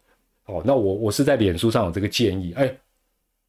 [0.47, 2.77] 哦，那我我是在脸书上有这个建议，哎，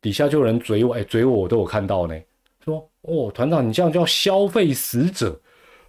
[0.06, 2.16] 底下就有人追我，哎，追我我都有看到呢，
[2.64, 5.36] 说哦，团长你这样叫消费死者，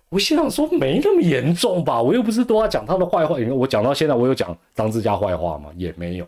[0.09, 5.71] 我心想说没那么严重吧，我又不是都要讲他的坏话，因为我讲到现在我有讲张志佳坏话吗？
[5.77, 6.27] 也没有。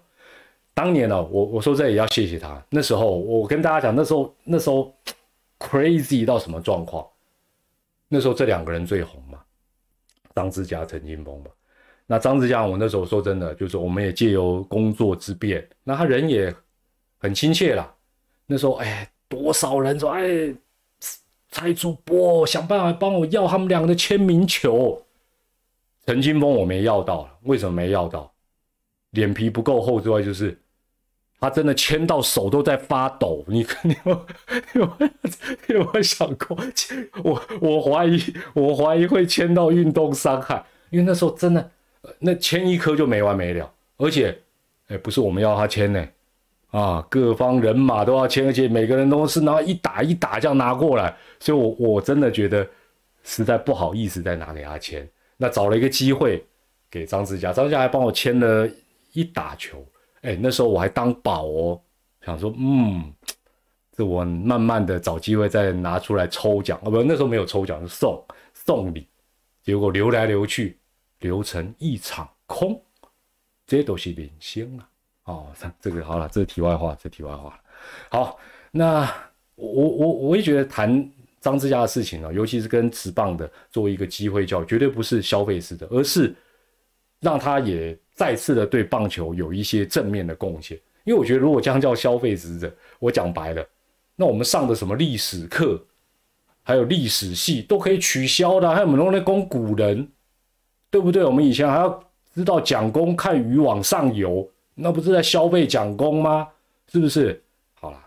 [0.75, 4.95] 当年呢，我我说这也要谢谢他，那时候我跟大家讲，那时候那时候
[5.59, 7.07] crazy 到什么状况？
[8.07, 9.39] 那时候这两个人最红嘛，
[10.35, 11.47] 张志佳、陈金峰嘛。
[12.07, 16.55] 那张志佳，我那时候说真的，就是我们也借由工作之便，那他人也
[17.19, 17.95] 很亲切啦。
[18.47, 20.55] 那时候，哎，多少人说，哎，
[21.51, 25.05] 蔡主播想办法帮我要他们两个的签名球。
[26.07, 28.33] 陈金峰我没要到，为什么没要到？
[29.11, 30.59] 脸皮不够厚之外，就是
[31.41, 33.45] 他真的签到手都在发抖。
[33.47, 34.27] 你 你有
[34.75, 34.99] 有
[35.69, 36.57] 有没有想过？
[37.23, 38.23] 我我怀疑，
[38.55, 41.71] 我怀疑会签到运动伤害，因为那时候真的。
[42.21, 44.41] 那签一颗就没完没了，而且，
[44.87, 46.09] 哎，不是我们要他签呢，
[46.71, 52.69] 啊，各方人马都要签，而且每个人都是拿一打一打这样拿过来，所以，我我真的觉得
[53.23, 55.09] 实在不好意思再拿给他签。
[55.37, 56.45] 那找了一个机会
[56.91, 58.69] 给张志佳，张志佳还帮我签了
[59.13, 59.85] 一打球，
[60.23, 61.81] 哎，那时候我还当宝哦，
[62.25, 63.13] 想说，嗯，
[63.97, 69.07] 这我慢慢的找机会再拿出来抽奖，哦不，那时候没有抽奖，是送送礼，
[69.63, 70.79] 结果留来留去。
[71.21, 72.81] 流成一场空，
[73.67, 74.89] 这都是明星了
[75.29, 75.47] 哦。
[75.81, 77.59] 这个好了，这是题外话，这题外话。
[78.11, 78.39] 好，
[78.71, 79.03] 那
[79.55, 81.09] 我我我也觉得谈
[81.41, 86.35] 张志佳的事情啊，尤其是跟职棒的作为一个机会教育，绝对不是消费式的，而是
[87.21, 90.79] 让他也再次的对棒球有一些正面的贡献。
[91.05, 93.67] 因为我觉得，如果将叫消费式的，我讲白了，
[94.15, 95.83] 那我们上的什么历史课，
[96.63, 100.07] 还有历史系都可以取消的，还有我们用来供古人，
[100.91, 101.25] 对不对？
[101.25, 102.05] 我们以前还要
[102.35, 104.47] 知道蒋公看鱼往上游，
[104.81, 106.49] 那不是在消费蒋公吗？
[106.93, 107.43] 是不是？
[107.75, 108.01] 好了，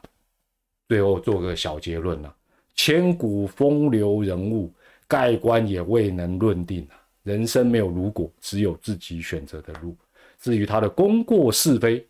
[0.88, 2.34] 最后做个小结论了：
[2.76, 4.74] 千古风流人物，
[5.08, 6.96] 盖棺也未能论定啊。
[7.24, 9.96] 人生没有如果，只有自己选择的路。
[10.40, 12.06] 至于他的功过是非。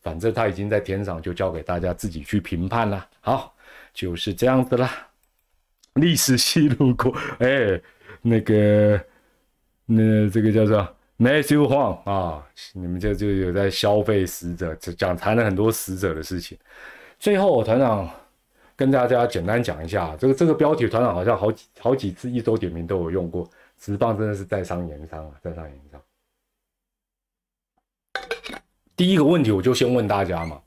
[0.00, 3.08] 反正他已经在天上，就交给大家自己去评判了。
[3.20, 3.52] 好，
[3.92, 5.08] 就是这样子啦。
[5.94, 7.80] 历史记录过，哎，
[8.22, 9.04] 那个，
[9.84, 16.58] 那这个叫做 Matthew Huang 啊，你们这就有在消费死者，讲谈了很多死者的事情。
[17.18, 18.10] 最后，团长
[18.76, 23.48] 跟大家简单讲一下，这个这个标题，团长好像好几好几次一周点名都有用过。
[23.78, 26.00] 直棒真的是在商言商啊，在商言商。
[28.94, 30.60] 第一个问题，我就先问大家嘛，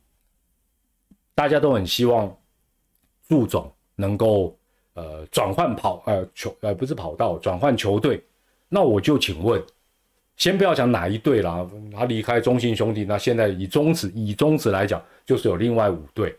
[1.36, 2.36] 大家都很希望
[3.28, 4.58] 祝总能够
[4.94, 8.24] 呃转换跑呃球呃不是跑道转换球队，
[8.68, 9.64] 那我就请问，
[10.40, 16.34] 先不要讲哪一队啦，他离开中信兄弟，那现在以中职以中职来讲，就是有另外五队，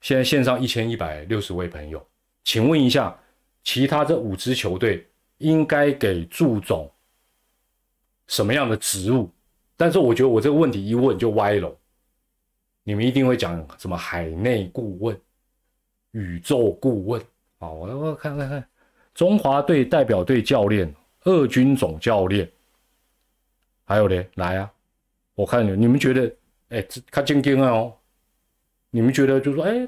[0.00, 2.00] 现在线上一千一百六十位朋友，
[2.44, 3.18] 请问一下，
[3.64, 5.04] 其他这五支球队
[5.38, 6.88] 应该给祝总
[8.28, 9.28] 什么样的职务？
[9.76, 11.76] 但是我觉得我这个问题一问就歪了，
[12.84, 15.20] 你们一定会讲什么海内顾问、
[16.12, 17.20] 宇宙顾问
[17.58, 17.68] 啊？
[17.68, 18.64] 我我看看看，
[19.12, 20.94] 中华队代表队教练、
[21.24, 22.48] 二军总教练，
[23.92, 24.72] 还有嘞，来啊！
[25.34, 26.34] 我看你你们觉得，
[26.70, 27.92] 哎，看晶晶哦，
[28.90, 29.86] 你们觉得就是说，哎，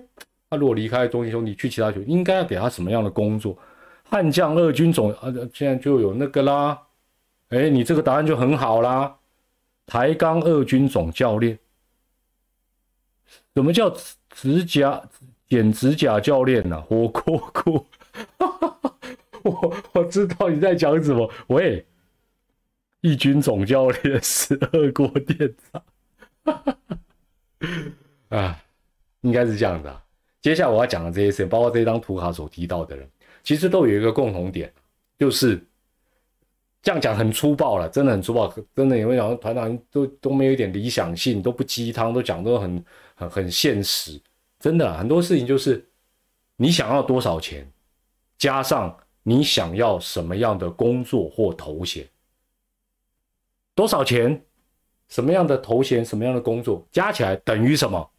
[0.50, 3.56] 他如果离开中信兄弟去其他球队，应该要给他什么样的工作？
[4.02, 6.78] 悍将二军总啊，现在就有那个啦，
[7.48, 9.16] 哎，你这个答案就很好啦。
[9.86, 11.58] 台钢二军总教练，
[13.54, 13.88] 什么叫
[14.34, 15.02] 指甲
[15.48, 16.78] 剪指甲教练呢？
[16.82, 17.86] 火锅锅，
[19.42, 21.30] 我我知道你在讲什么。
[21.46, 21.86] 喂，
[23.04, 26.56] 一军总教练十二锅店长，
[28.40, 28.58] 啊，
[29.20, 30.02] 应该是这样的。
[30.40, 33.06] 接下来我要讲的这些事，包括这张图卡所提到的人，
[33.42, 34.72] 其实都有一个共同点，
[35.18, 35.62] 就是。
[36.82, 42.84] 这样讲很粗暴了，真的很粗暴，真的有没有讲团长都都没有一点理想性，都不鸡汤，都讲都很
[43.14, 44.20] 很很现实，
[44.60, 45.82] 真的很多事情就是
[46.56, 47.66] 你想要多少钱，
[48.36, 52.06] 加上你想要什么样的工作或头衔，
[53.74, 54.44] 多少钱，
[55.08, 58.10] 什么样的头衔，什么样的工作，加起来等于什么？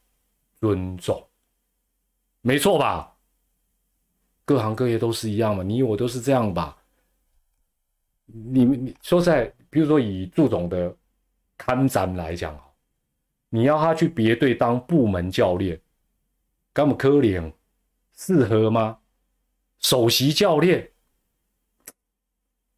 [0.60, 1.26] 尊重，
[2.41, 3.16] 没错吧？
[4.45, 6.78] 各行各业都是一样嘛，你我都是这样吧？
[8.26, 10.95] 你们你说在，比如说以祝总的
[11.58, 12.60] 看展来讲
[13.49, 15.80] 你要他去别队当部门教练，
[16.74, 17.53] 干么可怜，
[18.14, 18.99] 适合吗？
[19.80, 20.91] 首席教练，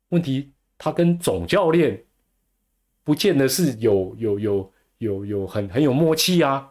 [0.09, 2.05] 问题他跟总教练
[3.07, 6.69] 不见得是有有有有有很很有默契啊。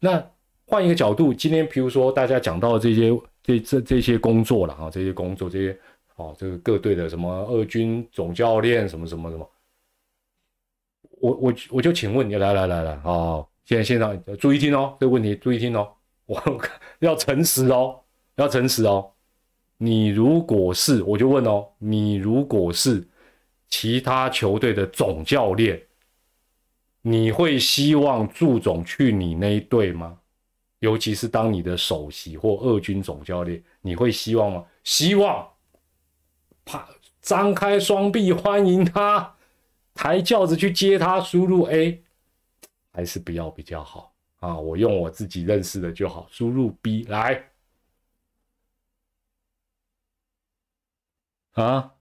[0.00, 0.20] 那
[0.66, 5.78] 换一个角度，今天比如说大家讲到这些这这这些工作了啊，这些工作这些。
[6.16, 9.46] 哦，这个各队的什么二军总教练什么什么什么，
[11.20, 15.92] 我我我就请问你，来来来来，哦，现在现场注意听哦，这个问题注意听哦，
[16.24, 16.42] 我
[17.00, 18.00] 要诚实哦，
[18.36, 19.12] 要诚实哦，
[19.76, 23.06] 你如果是，我就问哦，你如果是
[23.68, 25.80] 其他球队的总教练，
[27.02, 30.18] 你会希望祝总去你那一队吗？
[30.80, 34.64] 尤其是当你的首席或二军总教练，你会希望吗？
[34.84, 35.48] 希望。
[36.64, 36.88] 啪！
[37.22, 39.34] 张开双臂欢迎他，
[39.94, 42.04] 抬轿子去接他，输入 A，
[42.92, 44.56] 还是不要比较好啊？
[44.56, 47.50] 我用我自己认识的就好，输入 B 来
[51.54, 51.94] 啊，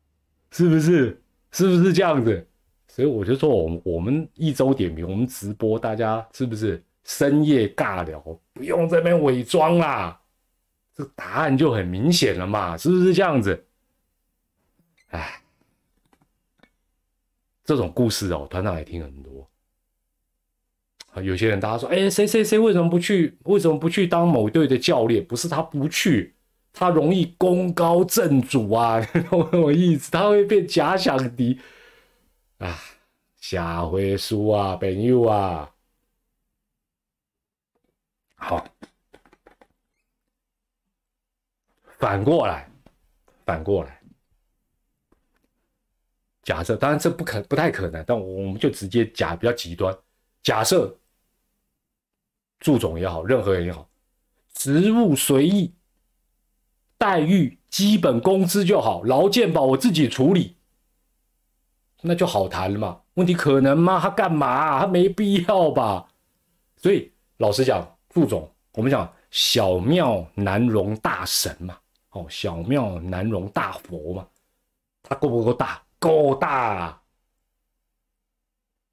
[0.51, 1.23] 是不是？
[1.55, 2.45] 是不是这样子？
[2.87, 8.19] 所以我就说，我们我们一周点评，我们直播，大家是不是深夜尬聊？
[8.53, 10.19] 不用这边伪装啦，
[10.93, 13.65] 这答案就很明显了嘛，是不是这样子？
[15.11, 15.41] 哎，
[17.63, 19.49] 这种故事哦，团长也听很多。
[21.13, 23.37] 啊，有些人大家说，哎，谁谁谁为什么不去？
[23.43, 25.25] 为什么不去当某队的教练？
[25.25, 26.34] 不是他不去，
[26.75, 30.11] 他容易功高震主啊， 懂我意思？
[30.11, 31.59] 他会变假想敌
[32.57, 32.77] 啊，
[33.37, 35.73] 下回书啊，朋友啊，
[38.35, 38.67] 好，
[41.97, 42.69] 反过来，
[43.45, 44.01] 反过来。
[46.43, 49.97] 假设，当然这不可不太可能，但我们就直接假比较极端。
[50.43, 50.95] 假设
[52.59, 53.89] 祝总也好，任何人也好，
[54.53, 55.73] 职务随意，
[57.05, 60.55] 待遇基本工资就好，劳健保我自己处理，
[62.01, 62.99] 那就好谈了嘛。
[63.13, 63.99] 问题可能吗？
[63.99, 64.79] 他干嘛？
[64.79, 66.07] 他没必要吧。
[66.77, 71.77] 所以老实讲，副总，我们讲小庙难容大神嘛，
[72.09, 74.27] 哦，小庙难容大佛嘛，
[75.03, 75.79] 他够不够大？
[75.99, 76.99] 够大。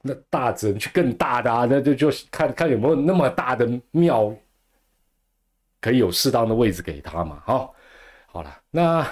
[0.03, 4.31] 那大只能去更大的啊，那就就看看有没有那么大的庙，
[5.81, 7.43] 可以有适当的位置给他嘛。
[7.47, 7.72] 好，
[8.33, 9.07] 好了，那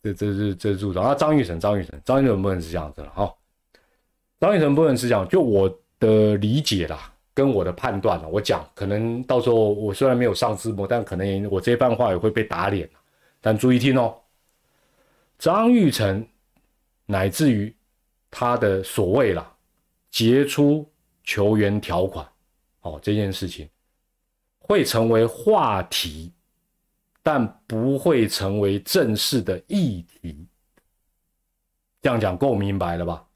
[0.00, 3.10] 这这这这组长啊，张玉成，张玉成，张玉成不能是这样子了。
[3.10, 3.34] 哈，
[4.38, 12.88] 张玉成不能是这样，就我的理解啦，跟我的判断了，我讲，可能到时候我虽然没有上字幕，但可能我这番话也会被打脸
[13.40, 14.16] 但注意听哦，
[15.36, 16.24] 张玉成
[17.06, 17.74] 乃至于
[18.30, 19.50] 他的所谓啦。
[20.12, 20.88] 杰出
[21.24, 22.24] 球员条款，
[22.82, 23.68] 哦，这件事情
[24.60, 26.32] 会成为话题，
[27.24, 30.46] 但不会成为正式的议题。
[32.02, 33.26] 这样讲够明白了吧？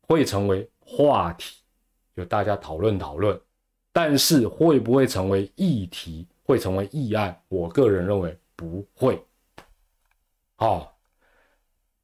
[0.00, 1.62] 会成为话题，
[2.16, 3.38] 就大家讨论讨论，
[3.92, 7.38] 但是会不会成为议题，会成为议案？
[7.48, 9.22] 我个人认为不会。
[10.56, 10.98] 好，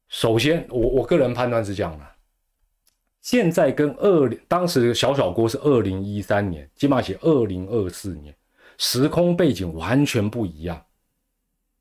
[0.09, 2.05] 首先我我个人判断是这样的。
[3.21, 8.35] 现在跟二当时小小郭是二零一三年，起码写二零二四年，
[8.83, 10.83] 时空背景完全不一样。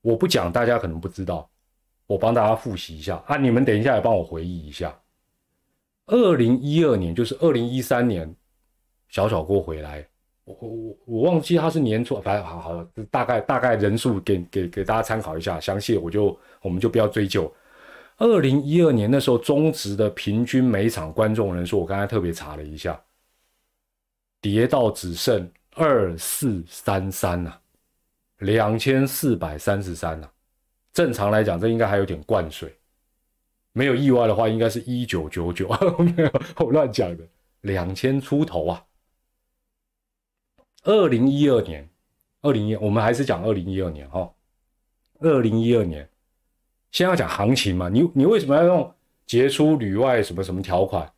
[0.02, 1.48] 我不讲，大家可能不知道，
[2.06, 3.38] 我帮大家复习一下啊！
[3.38, 4.94] 你们等一下也帮我回忆一下。
[6.08, 8.30] 二零一二年就是二零一三年，
[9.08, 10.06] 小小郭回来，
[10.44, 17.50] 我我我忘记他是年初，反正好好大概大概人数给给给大家参考一下，详细我就我们就不要追究。
[18.18, 23.02] 二零一二年那时候，中职的平均每场观众人数，我刚才特别查了一下，
[24.42, 27.52] 跌到只剩二四三三呐，
[28.38, 30.28] 两千四百三十三呐。
[30.92, 32.76] 正常来讲，这应该还有点灌水，
[33.72, 35.68] 没有意外的话，应该是一九九九，
[35.98, 37.24] 没 有我乱讲的，
[37.60, 38.84] 两千出头啊。
[40.82, 41.88] 二零一二年，
[42.42, 44.32] 二零一，我们还是讲二零一二年哈，
[45.20, 46.08] 二零一二年。
[46.90, 48.94] 先要讲行情嘛，你你为什么要用
[49.26, 51.08] 杰出旅外什么什么条款？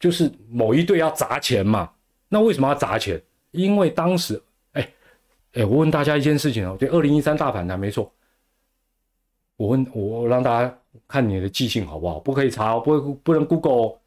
[0.00, 1.92] 就是某一队要砸钱嘛。
[2.28, 3.22] 那为什么要砸钱？
[3.56, 4.40] 因为当时，
[4.72, 4.88] 哎
[5.54, 8.12] 哎，我问大家一件事情哦，对，二零一三大反弹没错。
[9.56, 10.78] 我问我让大家
[11.08, 12.20] 看你的记性好不好？
[12.20, 13.98] 不可以查，不不能 Google。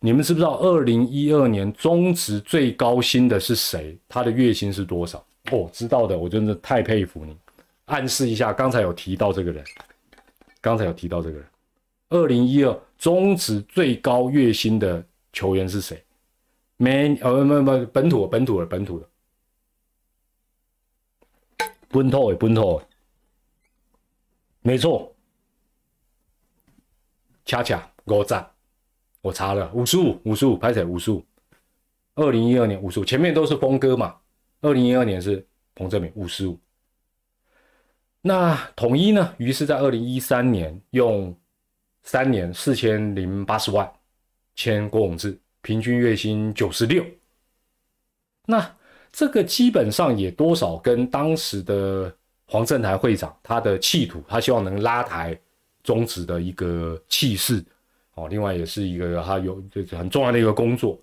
[0.00, 3.96] 你们知不知道二零一二年中职最高薪的是谁？
[4.08, 5.24] 他的月薪是多少？
[5.50, 7.36] 哦，知道的，我真的太佩服你。
[7.86, 9.64] 暗示一下，刚才有提到这个人。
[10.60, 11.46] 刚才有提到这个人，
[12.10, 16.02] 二零一二中职最高月薪的球员是谁？
[16.78, 19.08] 没呃不不本土本土的本土的，
[21.88, 22.86] 本土的本土的，
[24.62, 25.14] 没错，
[27.44, 28.48] 恰恰五赞，
[29.20, 31.22] 我查了五十五五十五拍起来五十五，
[32.14, 34.16] 二零一二年五十五，前面都是峰哥嘛，
[34.60, 36.56] 二零一二年是彭正明五十五。
[38.20, 39.34] 那统一呢？
[39.38, 41.36] 于是，在二零一三年用
[42.02, 43.90] 三年四千零八十万
[44.54, 47.04] 签郭永志，平均月薪九十六。
[48.46, 48.74] 那
[49.12, 52.10] 这个基本上也多少跟当时的
[52.46, 55.38] 黄振台会长他的企图，他希望能拉抬
[55.82, 57.62] 中职的一个气势
[58.14, 58.28] 哦。
[58.28, 60.98] 另外，也是一个他有就是很重要的一个工作。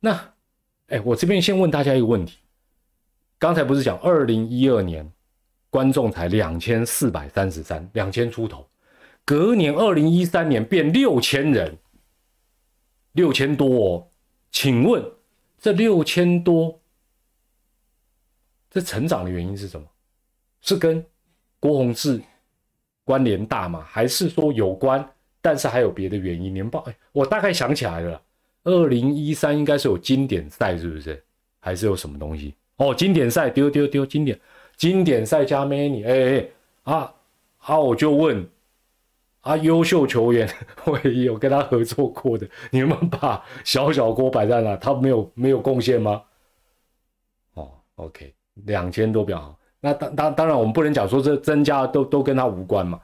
[0.00, 0.18] 那
[0.86, 2.38] 哎，我这边先问大家一个问题：
[3.38, 5.06] 刚才不是讲二零一二年？
[5.68, 8.66] 观众才两千四百三十三，两千出头。
[9.26, 11.76] 隔年二零一三年变六千人，
[13.12, 14.06] 六千多哦。
[14.50, 15.02] 请问
[15.58, 16.78] 这六千多，
[18.70, 19.86] 这成长的原因是什么？
[20.60, 21.04] 是跟
[21.58, 22.20] 郭宏志
[23.04, 23.82] 关联大吗？
[23.88, 25.08] 还是说有关，
[25.40, 26.52] 但是还有别的原因？
[26.52, 28.20] 年报，哎，我大概想起来了，
[28.64, 31.22] 二零一三应该是有经典赛，是不是？
[31.58, 32.54] 还是有什么东西？
[32.76, 34.38] 哦，经典赛丢丢丢，经典。
[34.76, 36.48] 经典赛加 many，哎哎
[36.94, 37.14] 啊
[37.58, 37.78] 啊！
[37.78, 38.44] 我就问
[39.42, 40.48] 啊，优秀球员
[40.84, 44.76] 我也有跟他合作过的，你们把小小锅摆在哪？
[44.76, 46.22] 他没有没有贡献吗？
[47.54, 48.32] 哦，OK，
[48.64, 49.58] 两千多比较好。
[49.80, 53.00] 那当当当然，我们不能讲说这增加都都跟他无关嘛。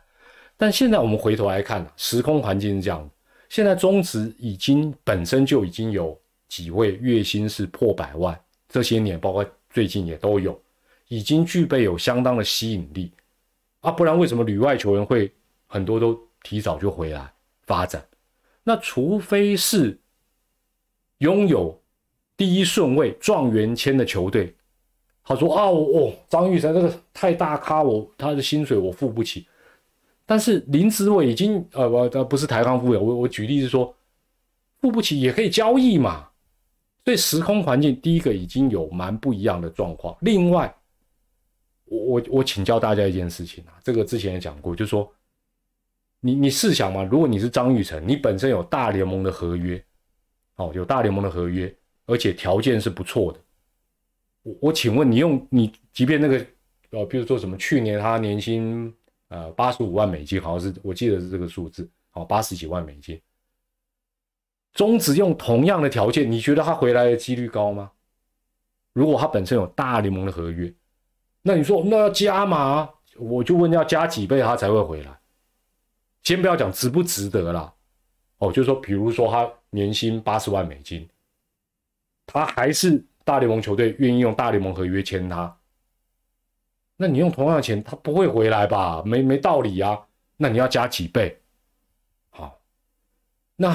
[0.56, 3.10] 但现在我们回头来看，时空环境是这样的
[3.48, 6.16] 现在中职已经本身就已经有
[6.48, 10.60] 几位月薪是破百万，这些年包括最近也都有。
[11.08, 13.10] 已经具备有相当的吸引力
[13.80, 15.32] 啊，不然为什么旅外球员会
[15.66, 17.32] 很多都提早就回来
[17.62, 18.04] 发展？
[18.64, 19.98] 那除非是
[21.18, 21.80] 拥有
[22.36, 24.54] 第一顺位状元签的球队，
[25.24, 29.46] 他说啊，我张玉成这个太大咖，我他的薪水我付不起。
[30.24, 33.94] 但是林子伟已经呃，我不是台康富有，我我举例是说，
[34.80, 36.28] 付不起也可以交易嘛。
[37.04, 40.14] 所以时空环境第一个已经有蛮不一样的状况。
[40.20, 40.74] 另外，
[41.86, 45.10] 我我我请教大家一件事情啊，这个之前也讲过，就是说，
[46.20, 49.82] 你你试想嘛，如果你是张玉成，你本身有大联盟的合约，
[50.56, 51.74] 哦，有大联盟的合约，
[52.06, 53.40] 而且条件是不错的。
[54.42, 56.46] 我我请问你用你，即便那个
[56.90, 58.94] 呃，比如说什么去年他年薪。
[59.30, 63.20] 呃，八十五万美金，好像是我记得是这个数字，好，八十几万美金。
[64.72, 67.90] 中止用同样的条件，你觉得他回来的几率高吗？
[68.94, 70.72] 如果他本身有大联盟的合约，
[71.42, 72.88] 那你说那要加码，
[73.18, 75.17] 我就问要加几倍他才会回来？
[76.28, 77.72] 先不要讲值不值得啦，
[78.36, 81.08] 哦，就是说，比如说他年薪八十万美金，
[82.26, 85.56] 他还是大联盟球队愿意用大联盟合约签他。
[86.98, 89.02] 那你用同样的钱，他不会回来吧？
[89.06, 89.98] 没没道理啊！
[90.36, 91.40] 那你要加几倍？
[92.28, 92.60] 好，
[93.56, 93.74] 那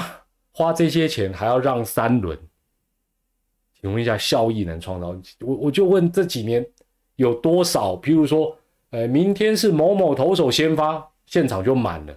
[0.52, 2.38] 花这些钱还要让三轮，
[3.80, 5.08] 请问一下，效益能创造？
[5.40, 6.64] 我我就问这几年
[7.16, 7.96] 有多少？
[7.96, 8.56] 譬如说，
[8.90, 12.16] 呃，明天是某某投手先发，现场就满了，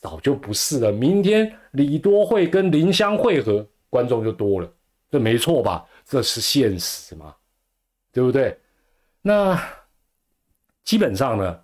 [0.00, 0.90] 早就不是了。
[0.90, 4.72] 明天李多惠跟林香会合，观众就多了，
[5.10, 5.86] 这没错吧？
[6.04, 7.34] 这是现实嘛？
[8.12, 8.58] 对不对？
[9.22, 9.60] 那。
[10.82, 11.60] 基本上呢，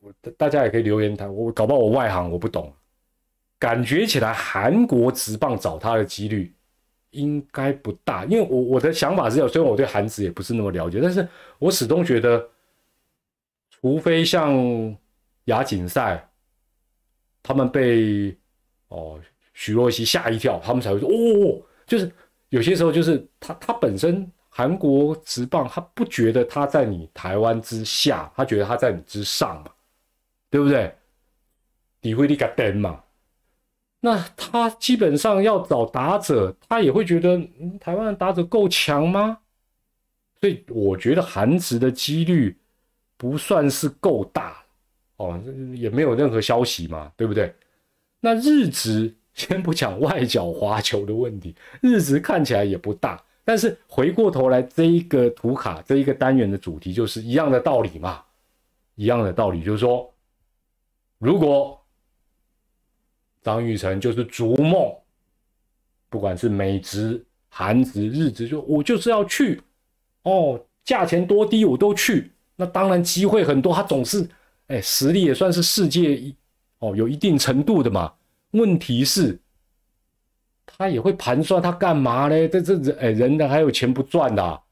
[0.00, 1.32] 我大家也可以留言谈。
[1.32, 2.70] 我搞不好我外行，我不懂。
[3.58, 6.52] 感觉起来韩国直棒找他的几率
[7.10, 11.26] 应该不大，因为我我的想法是，虽然我对韩职也不是那么了解，但是
[11.58, 12.46] 我始终觉得，
[13.70, 14.54] 除非像
[15.44, 16.28] 亚锦赛，
[17.44, 18.36] 他们被
[18.88, 19.20] 哦
[19.52, 22.10] 许若曦吓一跳，他们才会说哦，就是
[22.48, 24.28] 有些时候就是他他本身。
[24.56, 29.70] 韩国直棒，他不觉得他在你台湾之下，他觉得他在你之上嘛，
[30.48, 30.94] 对不对？
[32.02, 33.02] 你会立个灯嘛？
[33.98, 37.36] 那他基本上要找打者，他也会觉得
[37.80, 39.38] 台湾的打者够强吗？
[40.40, 42.56] 所以我觉得韩职的几率
[43.16, 44.63] 不算是够大
[45.74, 47.54] 也没有任何消息嘛，对不对？
[48.20, 53.22] 那日值先不讲外角滑球的问题，日值看起来也不大。
[53.44, 58.22] 但是回过头来，这一个图卡这一个单元的主题就是一样的道理嘛，
[58.94, 60.10] 一样的道理就是说，
[61.18, 61.78] 如果
[63.42, 64.90] 张玉成就是逐梦，
[66.08, 69.60] 不管是美职、韩职、日职，就我就是要去，
[70.22, 74.26] 哦，价钱多低我都去，那当然机会很多，他总是，
[74.68, 76.34] 哎，实力也算是世界一，
[76.78, 78.12] 哦，有一定程度的嘛。
[78.50, 79.38] 问题是。
[80.66, 82.48] 他也会盘算，他干嘛呢？
[82.48, 84.62] 这这人哎，人呢还有钱不赚的，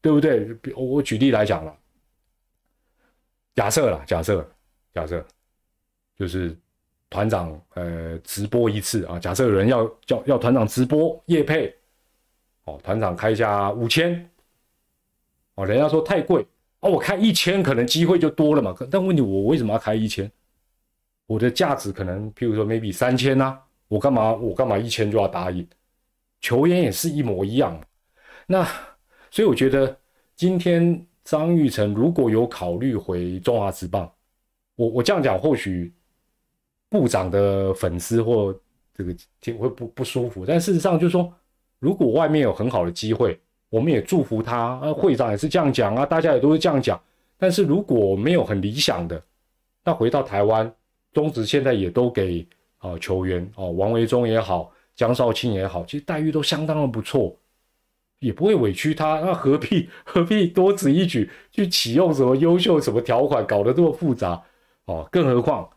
[0.00, 0.46] 对不对？
[0.76, 1.74] 我举例来讲了，
[3.54, 4.46] 假设了，假设，
[4.92, 5.24] 假设，
[6.18, 6.54] 就是
[7.08, 9.18] 团长呃直播一次啊。
[9.18, 11.74] 假设有人要叫要团长直播夜配，
[12.64, 14.28] 哦，团长开价五千，
[15.54, 16.44] 哦，人家说太贵，
[16.82, 18.72] 哦，我开一千可能机会就多了嘛。
[18.90, 20.30] 但问题我为什么要开一千？
[21.26, 23.58] 我的价值可能譬如说 maybe 三千呐。
[23.88, 24.32] 我干嘛？
[24.32, 25.68] 我干嘛一千就要答应？
[26.40, 27.78] 球员也是一模一样。
[28.46, 28.66] 那
[29.30, 29.94] 所以我觉得
[30.34, 34.10] 今天张玉成如果有考虑回中华职棒，
[34.76, 35.92] 我我这样讲或许
[36.88, 38.58] 部长的粉丝或
[38.94, 40.46] 这个听会不不舒服。
[40.46, 41.30] 但事实上就是说，
[41.78, 43.38] 如果外面有很好的机会，
[43.72, 44.78] 我们也祝福他。
[44.82, 47.00] 啊，会长也是这样讲啊，大家也都是这样讲。
[47.38, 49.20] 但是如果没有很理想的，
[49.82, 50.70] 那回到台湾，
[51.12, 52.46] 中职现在也都给。
[52.82, 57.32] 啊，球员哦，王维忠也好，江少卿也好，其实待遇都相当的不错，
[58.18, 59.20] 也不会委屈他。
[59.20, 64.42] 那何必 何必多此一举去启用什么优秀什么条款，搞得这么复杂
[64.86, 65.08] 哦？
[65.12, 65.70] 更何况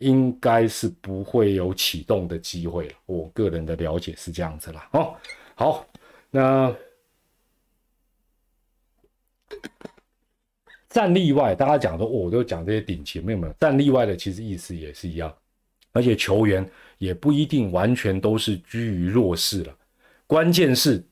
[0.00, 2.94] 应该是不会有启动的机会了。
[3.06, 4.86] 我个人的了解是这样子啦。
[4.92, 5.14] 哦，
[5.54, 5.86] 好，
[6.36, 6.76] 那
[10.90, 15.34] 战例外，大家讲说，我都讲这些顶级，没有没有战例外的，其实意思也是一样。
[15.92, 19.74] 而且球员也不一定完全都是居于弱势了，
[20.26, 21.02] 关键是，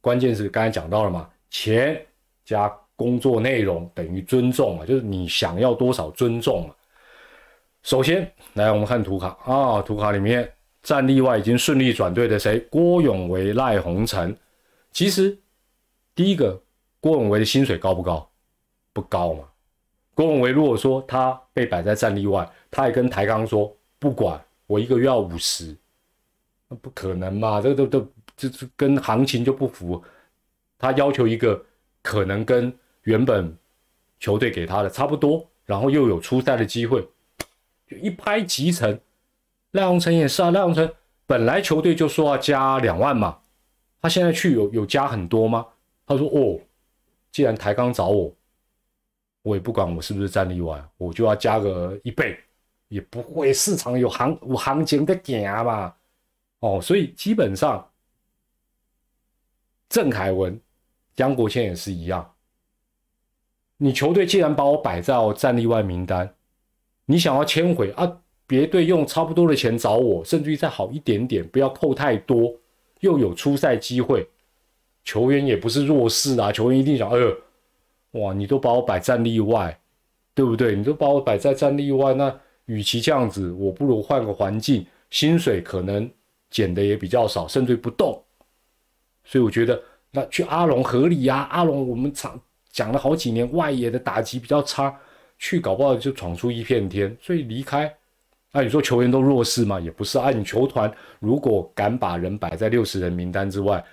[0.00, 2.02] 关键是刚才讲到了嘛，钱
[2.46, 2.66] 加
[2.96, 6.74] 工作内容等于尊重嘛，就是你想要多少尊重嘛。
[7.82, 10.50] 首先来我们看图卡啊，图卡里面
[10.84, 12.60] 战例外已经顺利转队的谁？
[12.70, 14.36] 郭永维、赖鸿成。
[14.92, 15.36] 其实
[16.14, 16.62] 第一个
[17.00, 18.30] 郭永维的薪水高不高？
[18.92, 19.44] 不高嘛。
[20.14, 22.48] 郭永维如果说他被摆在战例外。
[22.70, 25.76] 他也跟台钢说，不管我一个月要五十，
[26.68, 27.60] 那不可能嘛？
[27.60, 28.06] 这都都
[28.36, 30.02] 就是跟行情就不符。
[30.76, 31.64] 他要求一个
[32.02, 33.56] 可能跟原本
[34.18, 37.08] 球队给他的差不多，然后又有出赛的机会，
[37.88, 38.98] 就一拍即成。
[39.74, 40.92] 赖鸿成也是啊，赖鸿成
[41.26, 43.38] 本来球队就说要加两万嘛，
[44.00, 45.66] 他现在去有有加很多吗？
[46.06, 46.60] 他说哦，
[47.30, 48.32] 既然台钢找我，
[49.42, 52.38] 我也不管我是不是战力外，我就要加个一倍，
[52.88, 55.94] 也不会市场有行有行情的行嘛。
[56.60, 57.86] 哦，所以基本上。
[59.86, 60.60] 郑凯文、
[61.14, 62.34] 江国谦也是一样。
[63.76, 66.34] 你球队既然把我摆在战力外名单，
[67.04, 68.20] 你想要签回啊？
[68.46, 72.54] 别队用差不多的钱找我，甚至于再好一点点，不要扣太多，
[73.00, 74.26] 又有出赛机会，
[75.04, 76.52] 球员也不是弱势啊。
[76.52, 77.36] 球员一定想，哎呦，
[78.20, 79.78] 哇，你都把我摆战例外，
[80.34, 80.76] 对不对？
[80.76, 82.34] 你都把我摆在战例外，那
[82.66, 86.10] 与其这样子，我不如换个环境，薪水可能
[86.50, 88.22] 减的也比较少，甚至不动。
[89.24, 92.38] 所以我觉得那去阿龙合理呀，阿龙我们讲
[92.70, 94.94] 讲了好几年，外野的打击比较差，
[95.38, 97.16] 去搞不好就闯出一片天。
[97.20, 97.92] 所以离开，
[98.56, 99.80] 那你说球员都弱势吗？
[99.80, 100.16] 也不是。
[100.16, 100.88] 啊你球团
[101.18, 103.84] 如果敢把人摆在六十人名单之外，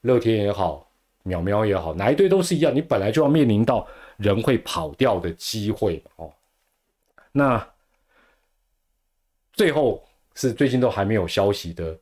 [0.00, 0.90] 乐天也好，
[1.24, 6.32] 淼淼也好，哪一队都是一样，你本来就要面临到人会跑掉的机会哦。
[7.30, 7.64] 那
[9.52, 10.04] 最后
[10.34, 11.96] 是最近都还没有消息的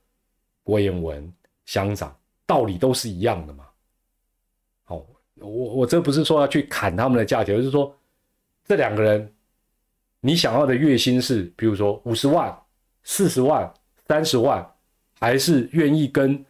[0.62, 1.30] 郭彦文
[1.66, 2.16] 乡长。
[2.46, 3.66] 道理都是一样的嘛。
[4.84, 5.04] 好，
[5.34, 7.94] 我我这不是说要去砍他们的价钱，而是说
[8.64, 9.34] 这两个人，
[10.26, 12.52] 你想要的月薪是，比如说五十万、
[13.04, 13.72] 四十万、
[14.08, 14.68] 三十万，
[15.20, 16.44] 还是愿意跟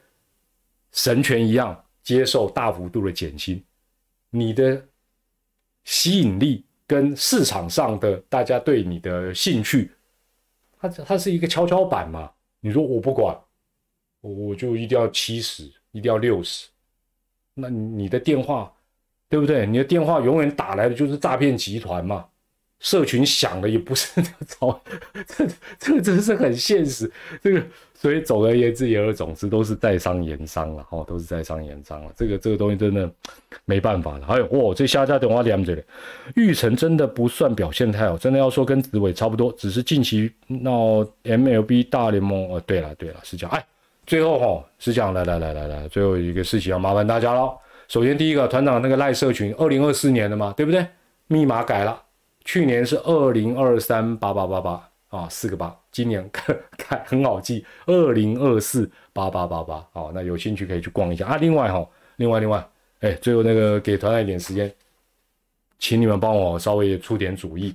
[0.92, 3.62] 神权一样接受大幅度的减薪？
[4.30, 4.82] 你的
[5.84, 9.90] 吸引力跟市场上的大家对你的兴趣，
[10.80, 12.30] 它它是一个跷跷板嘛？
[12.60, 13.38] 你说我不管，
[14.22, 15.70] 我我就一定要七十。
[15.92, 16.68] 一定要六十，
[17.54, 18.70] 那你的电话，
[19.30, 19.66] 对不对？
[19.66, 22.28] 你的电话永远打来的就是诈骗集团嘛。
[22.86, 24.80] 社群想的也不是那种，
[25.26, 25.44] 这
[25.76, 27.10] 这个真是很现实。
[27.42, 27.60] 这个
[27.92, 32.12] 所以总而言之言而总之都是在商言商了哈，都是在商言商了。
[32.16, 33.10] 这个这个东西真的
[33.64, 34.24] 没办法了。
[34.24, 35.82] 还有哇，这下家电话连着的，
[36.36, 42.48] 玉成真的不算表现太好，真的要说跟紫伟差不多，只是近期闹 MLB 大联盟。
[42.52, 43.56] 哦，对了对了，是这样。
[43.56, 43.66] 哎。
[44.06, 47.52] 最后哈是这样，来来来来来，最后一个事情要麻烦大家了。
[47.88, 50.86] 首先第一个团长那个赖社群，二零二四年的嘛，对不对？
[51.26, 52.00] 密码改了，
[52.46, 59.74] 去年是二零二三八八八八啊，四个八，今年 看看很好记，二零二四八八八八。
[59.92, 61.36] 啊，那有兴趣可以去逛一下啊。
[61.38, 61.84] 另外哈，
[62.16, 62.64] 另外另外，
[63.00, 64.72] 哎，最后那个给团长一点时间，
[65.80, 67.74] 请你们帮我稍微出点主意。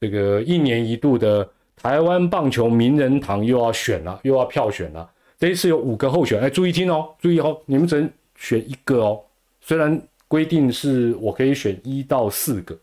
[0.00, 5.10] 这个一年一度的台湾棒球名人堂又要选了，又要票选了。
[5.36, 9.20] 这一次有五个候选，哎，注意听哦，注意哦，你们只能选一个哦。
[9.60, 12.78] 虽然规定是我可以选一到四个，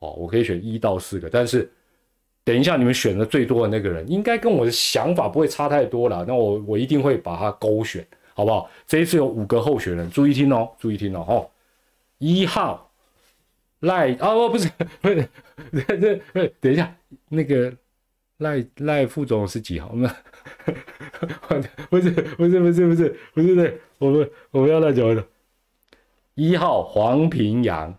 [0.00, 1.70] 哦，我可以选一到四个，但是
[2.42, 6.24] 等一下你们选的最多的那个人，应该跟我的想法不会差太多了。
[6.26, 8.68] 那我我一定会把他勾选，好不好？
[8.86, 11.50] 这一次有五个候选人，注意听哦，注意听哦，哦，
[12.18, 12.92] 一号
[13.80, 14.68] 赖啊，不是
[15.00, 15.28] 不是，
[15.72, 15.96] 这
[16.32, 16.94] 这等一下
[17.28, 17.72] 那个。
[18.40, 19.90] 赖赖副总是几号？
[19.96, 20.08] 那
[21.90, 25.22] 不是不是不是不是不是对，我们我们要赖九的。
[26.36, 27.94] 一号黄平阳，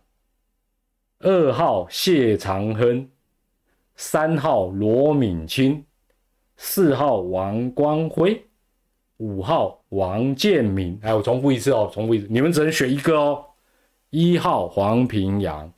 [1.23, 3.07] 二号谢长亨，
[3.95, 5.83] 三号罗敏清，
[6.57, 8.43] 四号王光辉，
[9.17, 10.99] 五号王建民。
[11.03, 13.45] 哎，我重复一次哦，重复一次，你们只能选一个哦。
[14.09, 15.71] 一号黄平阳，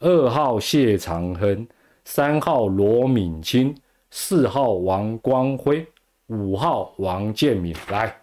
[0.00, 1.66] 二号谢长亨，
[2.04, 3.74] 三号罗敏清。
[4.10, 5.86] 四号王光辉，
[6.28, 8.16] 五号王建民，来，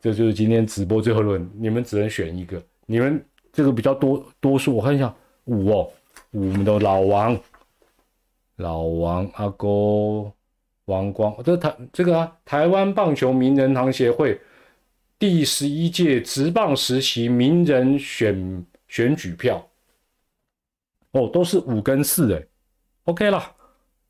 [0.00, 5.12] 这就是今天直播最后轮，你们只能选一个，你们这个比较多多数，我看一下
[5.46, 5.90] 五哦，
[6.30, 7.38] 我们的老王，
[8.56, 10.30] 老王阿哥
[10.84, 14.38] 王光，这台这个啊，台湾棒球名人堂协会
[15.18, 19.66] 第十一届职棒实习名人选选举票，
[21.12, 22.42] 哦，都是五跟四哎
[23.04, 23.42] ，OK 了。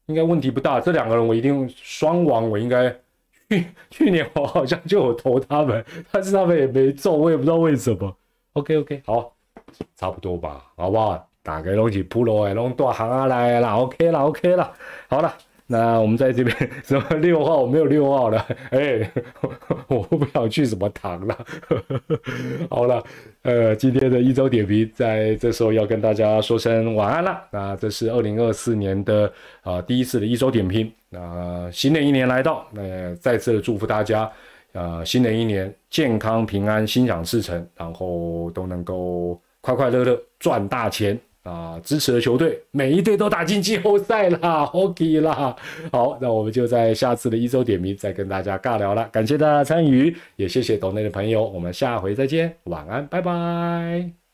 [0.07, 2.91] 应该问题不大，这两个人我一定双王，我应该
[3.51, 8.17] 去去年我好像就有投他们，但是他们也没中，我也不知道为什么。
[8.55, 9.37] OK OK，好，
[9.95, 11.28] 差不多吧，好不好？
[11.49, 14.71] 大概拢是普罗诶，拢大行啊来啦，OK 啦 OK 啦，
[15.09, 15.35] 好了。
[15.71, 19.11] 那我们在这边 什么六号没有六号了，哎，
[19.89, 21.39] 我不想去什么堂了。
[22.69, 23.03] 好了，
[23.43, 27.43] 呃，今天的一周点评在这时候要跟大家说声晚安了。
[27.51, 29.33] 那这是二零二四年的
[29.63, 30.91] 啊第一次的一周点评。
[31.09, 34.31] 那新的一年来到，那再次的祝福大家
[34.73, 41.81] 呃，新的一年健康平安，心想事成，然后都能够快快乐乐赚大钱啊！
[41.83, 45.57] 支持的球队每一队都打进季后赛啦， OK 啦。
[45.91, 49.09] 好，那我们就在下次的一周点名再跟大家尬聊了。
[49.11, 54.28] 感谢大家参与，也谢谢岛内的朋友，我们下回再见，晚安，拜拜。